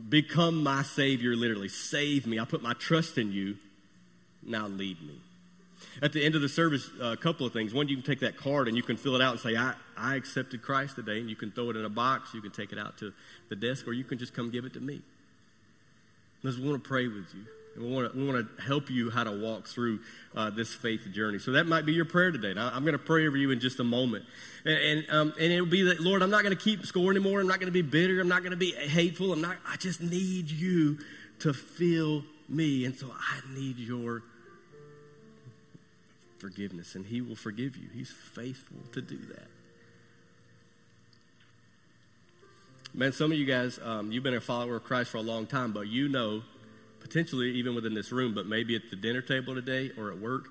become 0.09 0.62
my 0.62 0.83
Savior, 0.83 1.37
literally. 1.37 1.68
Save 1.68 2.26
me. 2.26 2.38
I 2.38 2.44
put 2.44 2.62
my 2.62 2.74
trust 2.74 3.18
in 3.18 3.33
you. 3.33 3.57
Now 4.42 4.66
lead 4.66 5.00
me. 5.02 5.20
At 6.00 6.12
the 6.12 6.24
end 6.24 6.35
of 6.35 6.42
the 6.42 6.48
service, 6.48 6.88
a 7.00 7.16
couple 7.16 7.46
of 7.46 7.52
things. 7.52 7.74
One, 7.74 7.88
you 7.88 7.96
can 7.96 8.05
take 8.05 8.20
that 8.20 8.37
card 8.37 8.68
and 8.68 8.76
you 8.76 8.83
can 8.83 8.96
fill 8.96 9.14
it 9.14 9.22
out 9.22 9.33
and 9.33 9.40
say, 9.40 9.57
I, 9.57 9.74
I 9.96 10.16
accepted 10.16 10.62
Christ 10.62 10.96
today. 10.96 11.20
And 11.20 11.29
you 11.29 11.37
can 11.37 11.50
throw 11.50 11.70
it 11.70 11.76
in 11.76 11.85
a 11.85 11.90
box. 11.90 12.35
You 12.35 12.40
can 12.40 12.50
take 12.50 12.72
it 12.72 12.79
out 12.79 12.98
to 12.98 13.12
the 13.48 13.57
desk, 13.57 13.87
or 13.87 13.92
you 13.92 14.05
can 14.05 14.18
just 14.18 14.35
come 14.35 14.50
give 14.50 14.64
it 14.64 14.74
to 14.74 14.81
me. 14.81 15.02
Let's 16.42 16.59
want 16.59 16.83
to 16.83 16.88
pray 16.88 17.09
with 17.09 17.26
you. 17.35 17.44
And 17.77 17.85
we 17.85 17.93
want 17.93 18.11
to, 18.11 18.19
we 18.19 18.27
want 18.27 18.57
to 18.57 18.62
help 18.62 18.91
you 18.91 19.11
how 19.11 19.23
to 19.25 19.33
walk 19.33 19.67
through 19.67 20.01
uh, 20.35 20.49
this 20.49 20.73
faith 20.75 21.07
journey. 21.12 21.39
So 21.39 21.53
that 21.53 21.67
might 21.67 21.85
be 21.85 21.93
your 21.93 22.07
prayer 22.07 22.33
today. 22.33 22.55
Now, 22.55 22.71
I'm 22.73 22.83
going 22.83 22.95
to 22.95 22.99
pray 22.99 23.27
over 23.27 23.37
you 23.37 23.51
in 23.51 23.61
just 23.61 23.79
a 23.81 23.85
moment. 23.85 24.25
And, 24.65 24.79
and, 24.79 25.11
um, 25.11 25.35
and 25.39 25.53
it'll 25.53 25.67
be 25.67 25.83
that, 25.83 26.01
Lord, 26.01 26.23
I'm 26.23 26.31
not 26.31 26.43
going 26.43 26.57
to 26.57 26.62
keep 26.62 26.87
score 26.87 27.11
anymore. 27.11 27.39
I'm 27.39 27.47
not 27.47 27.61
going 27.61 27.67
to 27.67 27.73
be 27.73 27.83
bitter. 27.83 28.19
I'm 28.19 28.29
not 28.29 28.41
going 28.41 28.53
to 28.53 28.57
be 28.57 28.73
hateful. 28.73 29.33
I'm 29.33 29.43
not, 29.43 29.59
I 29.69 29.77
just 29.77 30.01
need 30.01 30.51
you 30.51 30.99
to 31.41 31.53
fill 31.53 32.25
me. 32.49 32.87
And 32.87 32.97
so 32.97 33.12
I 33.12 33.41
need 33.55 33.77
your 33.77 34.23
forgiveness. 36.39 36.95
And 36.95 37.05
He 37.05 37.21
will 37.21 37.37
forgive 37.37 37.77
you. 37.77 37.89
He's 37.93 38.11
faithful 38.11 38.79
to 38.93 39.03
do 39.03 39.19
that. 39.19 39.49
Man, 42.95 43.12
some 43.12 43.31
of 43.31 43.37
you 43.37 43.45
guys, 43.45 43.79
um, 43.85 44.11
you've 44.11 44.23
been 44.23 44.33
a 44.33 44.41
follower 44.41 44.77
of 44.77 44.85
Christ 44.85 45.11
for 45.11 45.19
a 45.19 45.23
long 45.23 45.47
time, 45.47 45.73
but 45.73 45.89
you 45.89 46.09
know 46.09 46.41
potentially 47.07 47.53
even 47.53 47.77
within 47.77 47.95
this 47.95 48.11
room, 48.11 48.35
but 48.35 48.47
maybe 48.47 48.75
at 48.75 48.90
the 48.90 48.97
dinner 48.97 49.23
table 49.23 49.55
today 49.55 49.92
or 49.97 50.11
at 50.11 50.19
work, 50.19 50.49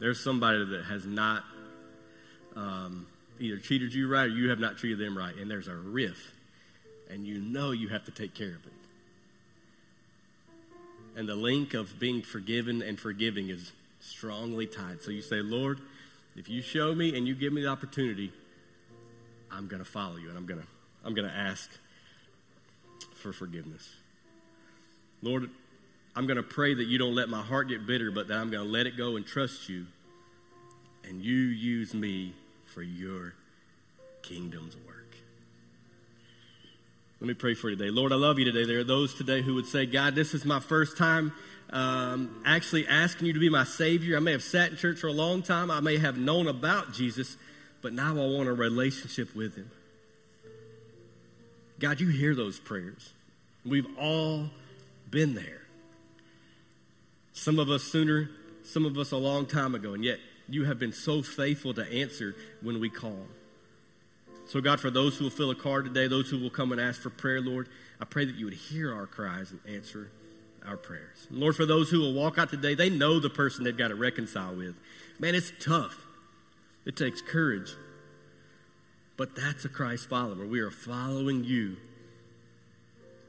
there's 0.00 0.20
somebody 0.20 0.62
that 0.62 0.84
has 0.84 1.06
not 1.06 1.44
um, 2.56 3.06
either 3.40 3.56
treated 3.56 3.94
you 3.94 4.06
right 4.06 4.26
or 4.26 4.28
you 4.28 4.50
have 4.50 4.58
not 4.58 4.76
treated 4.76 4.98
them 4.98 5.16
right, 5.16 5.34
and 5.36 5.50
there's 5.50 5.66
a 5.66 5.74
rift, 5.74 6.20
and 7.10 7.26
you 7.26 7.38
know 7.38 7.70
you 7.70 7.88
have 7.88 8.04
to 8.04 8.10
take 8.10 8.34
care 8.34 8.48
of 8.48 8.66
it. 8.66 8.72
And 11.16 11.26
the 11.26 11.36
link 11.36 11.72
of 11.72 11.98
being 11.98 12.20
forgiven 12.20 12.82
and 12.82 13.00
forgiving 13.00 13.48
is 13.48 13.72
strongly 14.00 14.66
tied. 14.66 15.00
So 15.00 15.10
you 15.10 15.22
say, 15.22 15.36
Lord, 15.36 15.80
if 16.36 16.50
you 16.50 16.60
show 16.60 16.94
me 16.94 17.16
and 17.16 17.26
you 17.26 17.34
give 17.34 17.52
me 17.52 17.62
the 17.62 17.68
opportunity, 17.68 18.30
I'm 19.50 19.68
going 19.68 19.82
to 19.82 19.88
follow 19.88 20.16
you 20.16 20.28
and 20.28 20.36
I'm 20.36 20.44
going 20.44 20.60
to 20.60 20.66
I'm 21.04 21.14
going 21.14 21.28
to 21.28 21.34
ask 21.34 21.70
for 23.14 23.32
forgiveness. 23.32 23.88
Lord, 25.22 25.48
I'm 26.16 26.26
going 26.26 26.36
to 26.36 26.42
pray 26.42 26.74
that 26.74 26.84
you 26.84 26.98
don't 26.98 27.14
let 27.14 27.28
my 27.28 27.42
heart 27.42 27.68
get 27.68 27.86
bitter, 27.86 28.10
but 28.10 28.28
that 28.28 28.36
I'm 28.36 28.50
going 28.50 28.64
to 28.64 28.70
let 28.70 28.86
it 28.86 28.96
go 28.96 29.16
and 29.16 29.26
trust 29.26 29.68
you. 29.68 29.86
And 31.02 31.20
you 31.22 31.34
use 31.34 31.92
me 31.92 32.34
for 32.66 32.82
your 32.82 33.34
kingdom's 34.22 34.76
work. 34.86 34.94
Let 37.20 37.28
me 37.28 37.34
pray 37.34 37.54
for 37.54 37.70
you 37.70 37.76
today. 37.76 37.90
Lord, 37.90 38.12
I 38.12 38.16
love 38.16 38.38
you 38.38 38.44
today. 38.44 38.64
There 38.64 38.78
are 38.78 38.84
those 38.84 39.14
today 39.14 39.42
who 39.42 39.54
would 39.54 39.66
say, 39.66 39.86
God, 39.86 40.14
this 40.14 40.34
is 40.34 40.44
my 40.44 40.60
first 40.60 40.96
time 40.96 41.32
um, 41.70 42.42
actually 42.44 42.86
asking 42.86 43.26
you 43.26 43.32
to 43.32 43.40
be 43.40 43.48
my 43.48 43.64
Savior. 43.64 44.16
I 44.16 44.20
may 44.20 44.32
have 44.32 44.42
sat 44.42 44.70
in 44.70 44.76
church 44.76 45.00
for 45.00 45.08
a 45.08 45.12
long 45.12 45.42
time. 45.42 45.70
I 45.70 45.80
may 45.80 45.98
have 45.98 46.16
known 46.16 46.46
about 46.46 46.92
Jesus, 46.92 47.36
but 47.82 47.92
now 47.92 48.10
I 48.10 48.26
want 48.26 48.48
a 48.48 48.52
relationship 48.52 49.34
with 49.34 49.56
Him. 49.56 49.70
God, 51.80 52.00
you 52.00 52.08
hear 52.08 52.34
those 52.34 52.60
prayers. 52.60 53.12
We've 53.64 53.88
all 53.98 54.50
been 55.10 55.34
there. 55.34 55.63
Some 57.34 57.58
of 57.58 57.68
us 57.68 57.82
sooner, 57.82 58.30
some 58.62 58.86
of 58.86 58.96
us 58.96 59.10
a 59.10 59.16
long 59.16 59.44
time 59.44 59.74
ago, 59.74 59.92
and 59.92 60.02
yet 60.02 60.18
you 60.48 60.64
have 60.64 60.78
been 60.78 60.92
so 60.92 61.20
faithful 61.20 61.74
to 61.74 61.82
answer 61.92 62.34
when 62.62 62.80
we 62.80 62.88
call. 62.88 63.26
So, 64.46 64.60
God, 64.60 64.80
for 64.80 64.90
those 64.90 65.16
who 65.16 65.24
will 65.24 65.30
fill 65.30 65.50
a 65.50 65.54
card 65.54 65.84
today, 65.84 66.06
those 66.06 66.30
who 66.30 66.38
will 66.38 66.50
come 66.50 66.70
and 66.70 66.80
ask 66.80 67.00
for 67.00 67.10
prayer, 67.10 67.40
Lord, 67.40 67.68
I 68.00 68.04
pray 68.04 68.24
that 68.24 68.36
you 68.36 68.44
would 68.44 68.54
hear 68.54 68.94
our 68.94 69.06
cries 69.06 69.50
and 69.50 69.60
answer 69.68 70.10
our 70.66 70.76
prayers. 70.76 71.26
And 71.28 71.38
Lord, 71.38 71.56
for 71.56 71.66
those 71.66 71.90
who 71.90 72.00
will 72.00 72.14
walk 72.14 72.38
out 72.38 72.50
today, 72.50 72.74
they 72.74 72.88
know 72.88 73.18
the 73.18 73.30
person 73.30 73.64
they've 73.64 73.76
got 73.76 73.88
to 73.88 73.94
reconcile 73.94 74.54
with. 74.54 74.76
Man, 75.18 75.34
it's 75.34 75.52
tough. 75.60 76.06
It 76.84 76.96
takes 76.96 77.20
courage. 77.20 77.74
But 79.16 79.34
that's 79.34 79.64
a 79.64 79.68
Christ 79.68 80.08
follower. 80.08 80.46
We 80.46 80.60
are 80.60 80.70
following 80.70 81.44
you 81.44 81.76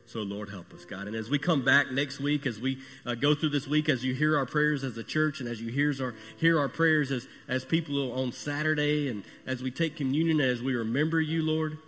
so, 0.08 0.20
Lord, 0.20 0.50
help 0.50 0.72
us, 0.74 0.86
God. 0.86 1.08
And 1.08 1.16
as 1.16 1.30
we 1.30 1.40
come 1.40 1.66
back 1.66 1.92
next 1.92 2.20
week, 2.20 2.46
as 2.46 2.60
we 2.60 2.78
uh, 3.06 3.16
go 3.16 3.34
through 3.34 3.50
this 3.50 3.68
week, 3.68 3.90
as 3.90 4.06
you 4.06 4.14
hear 4.14 4.38
our 4.38 4.46
prayers 4.46 4.84
as 4.84 4.98
a 4.98 5.04
church, 5.04 5.40
and 5.40 5.50
as 5.50 5.60
you 5.60 5.72
hear 5.72 5.94
our, 6.00 6.14
hear 6.38 6.60
our 6.60 6.70
prayers 6.70 7.12
as, 7.12 7.28
as 7.48 7.66
people 7.66 8.12
on 8.12 8.32
Saturday, 8.32 9.10
and 9.10 9.24
as 9.48 9.64
we 9.64 9.72
take 9.72 9.96
communion, 9.96 10.40
as 10.40 10.62
we 10.62 10.76
remember 10.76 11.20
you, 11.20 11.42
Lord, 11.42 11.80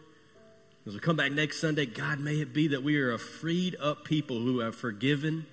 as 0.88 0.94
we 0.94 1.00
come 1.00 1.16
back 1.16 1.32
next 1.32 1.62
Sunday, 1.62 1.86
God, 1.86 2.20
may 2.20 2.42
it 2.42 2.54
be 2.54 2.70
that 2.70 2.82
we 2.82 3.00
are 3.00 3.12
a 3.12 3.20
freed 3.20 3.76
up 3.80 4.04
people 4.04 4.40
who 4.40 4.60
have 4.60 4.76
forgiven 4.76 5.46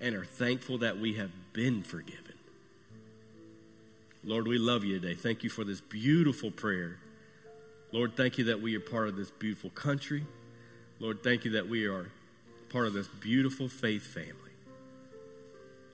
and 0.00 0.14
are 0.14 0.24
thankful 0.24 0.78
that 0.78 0.98
we 0.98 1.14
have 1.14 1.30
been 1.52 1.82
forgiven. 1.82 2.34
Lord, 4.24 4.48
we 4.48 4.58
love 4.58 4.84
you 4.84 4.98
today. 4.98 5.14
Thank 5.14 5.44
you 5.44 5.50
for 5.50 5.64
this 5.64 5.80
beautiful 5.80 6.50
prayer. 6.50 6.98
Lord, 7.92 8.16
thank 8.16 8.38
you 8.38 8.44
that 8.44 8.62
we 8.62 8.74
are 8.76 8.80
part 8.80 9.08
of 9.08 9.16
this 9.16 9.30
beautiful 9.30 9.70
country. 9.70 10.24
Lord, 11.00 11.22
thank 11.22 11.46
you 11.46 11.52
that 11.52 11.68
we 11.68 11.86
are 11.86 12.06
part 12.68 12.86
of 12.86 12.92
this 12.92 13.08
beautiful 13.08 13.68
faith 13.68 14.02
family. 14.02 14.34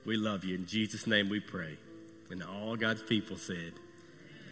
We 0.05 0.17
love 0.17 0.43
you. 0.43 0.55
In 0.55 0.67
Jesus' 0.67 1.07
name 1.07 1.29
we 1.29 1.39
pray. 1.39 1.77
And 2.29 2.43
all 2.43 2.75
God's 2.75 3.01
people 3.01 3.37
said, 3.37 3.73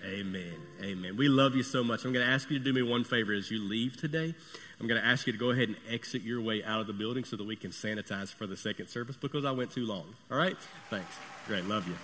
Amen. 0.05 0.53
Amen. 0.83 1.17
We 1.17 1.27
love 1.27 1.55
you 1.55 1.63
so 1.63 1.83
much. 1.83 2.05
I'm 2.05 2.13
going 2.13 2.25
to 2.25 2.31
ask 2.31 2.49
you 2.51 2.59
to 2.59 2.63
do 2.63 2.71
me 2.73 2.83
one 2.83 3.03
favor 3.03 3.33
as 3.33 3.49
you 3.49 3.59
leave 3.59 3.97
today. 3.97 4.35
I'm 4.79 4.87
going 4.87 5.01
to 5.01 5.07
ask 5.07 5.25
you 5.25 5.33
to 5.33 5.39
go 5.39 5.49
ahead 5.49 5.69
and 5.69 5.77
exit 5.89 6.21
your 6.21 6.41
way 6.41 6.63
out 6.63 6.79
of 6.79 6.87
the 6.87 6.93
building 6.93 7.23
so 7.23 7.35
that 7.37 7.45
we 7.45 7.55
can 7.55 7.71
sanitize 7.71 8.31
for 8.31 8.45
the 8.45 8.55
second 8.55 8.87
service 8.87 9.17
because 9.17 9.45
I 9.45 9.51
went 9.51 9.71
too 9.71 9.85
long. 9.85 10.05
All 10.29 10.37
right? 10.37 10.57
Thanks. 10.89 11.15
Great. 11.47 11.65
Love 11.65 11.87
you. 11.87 11.95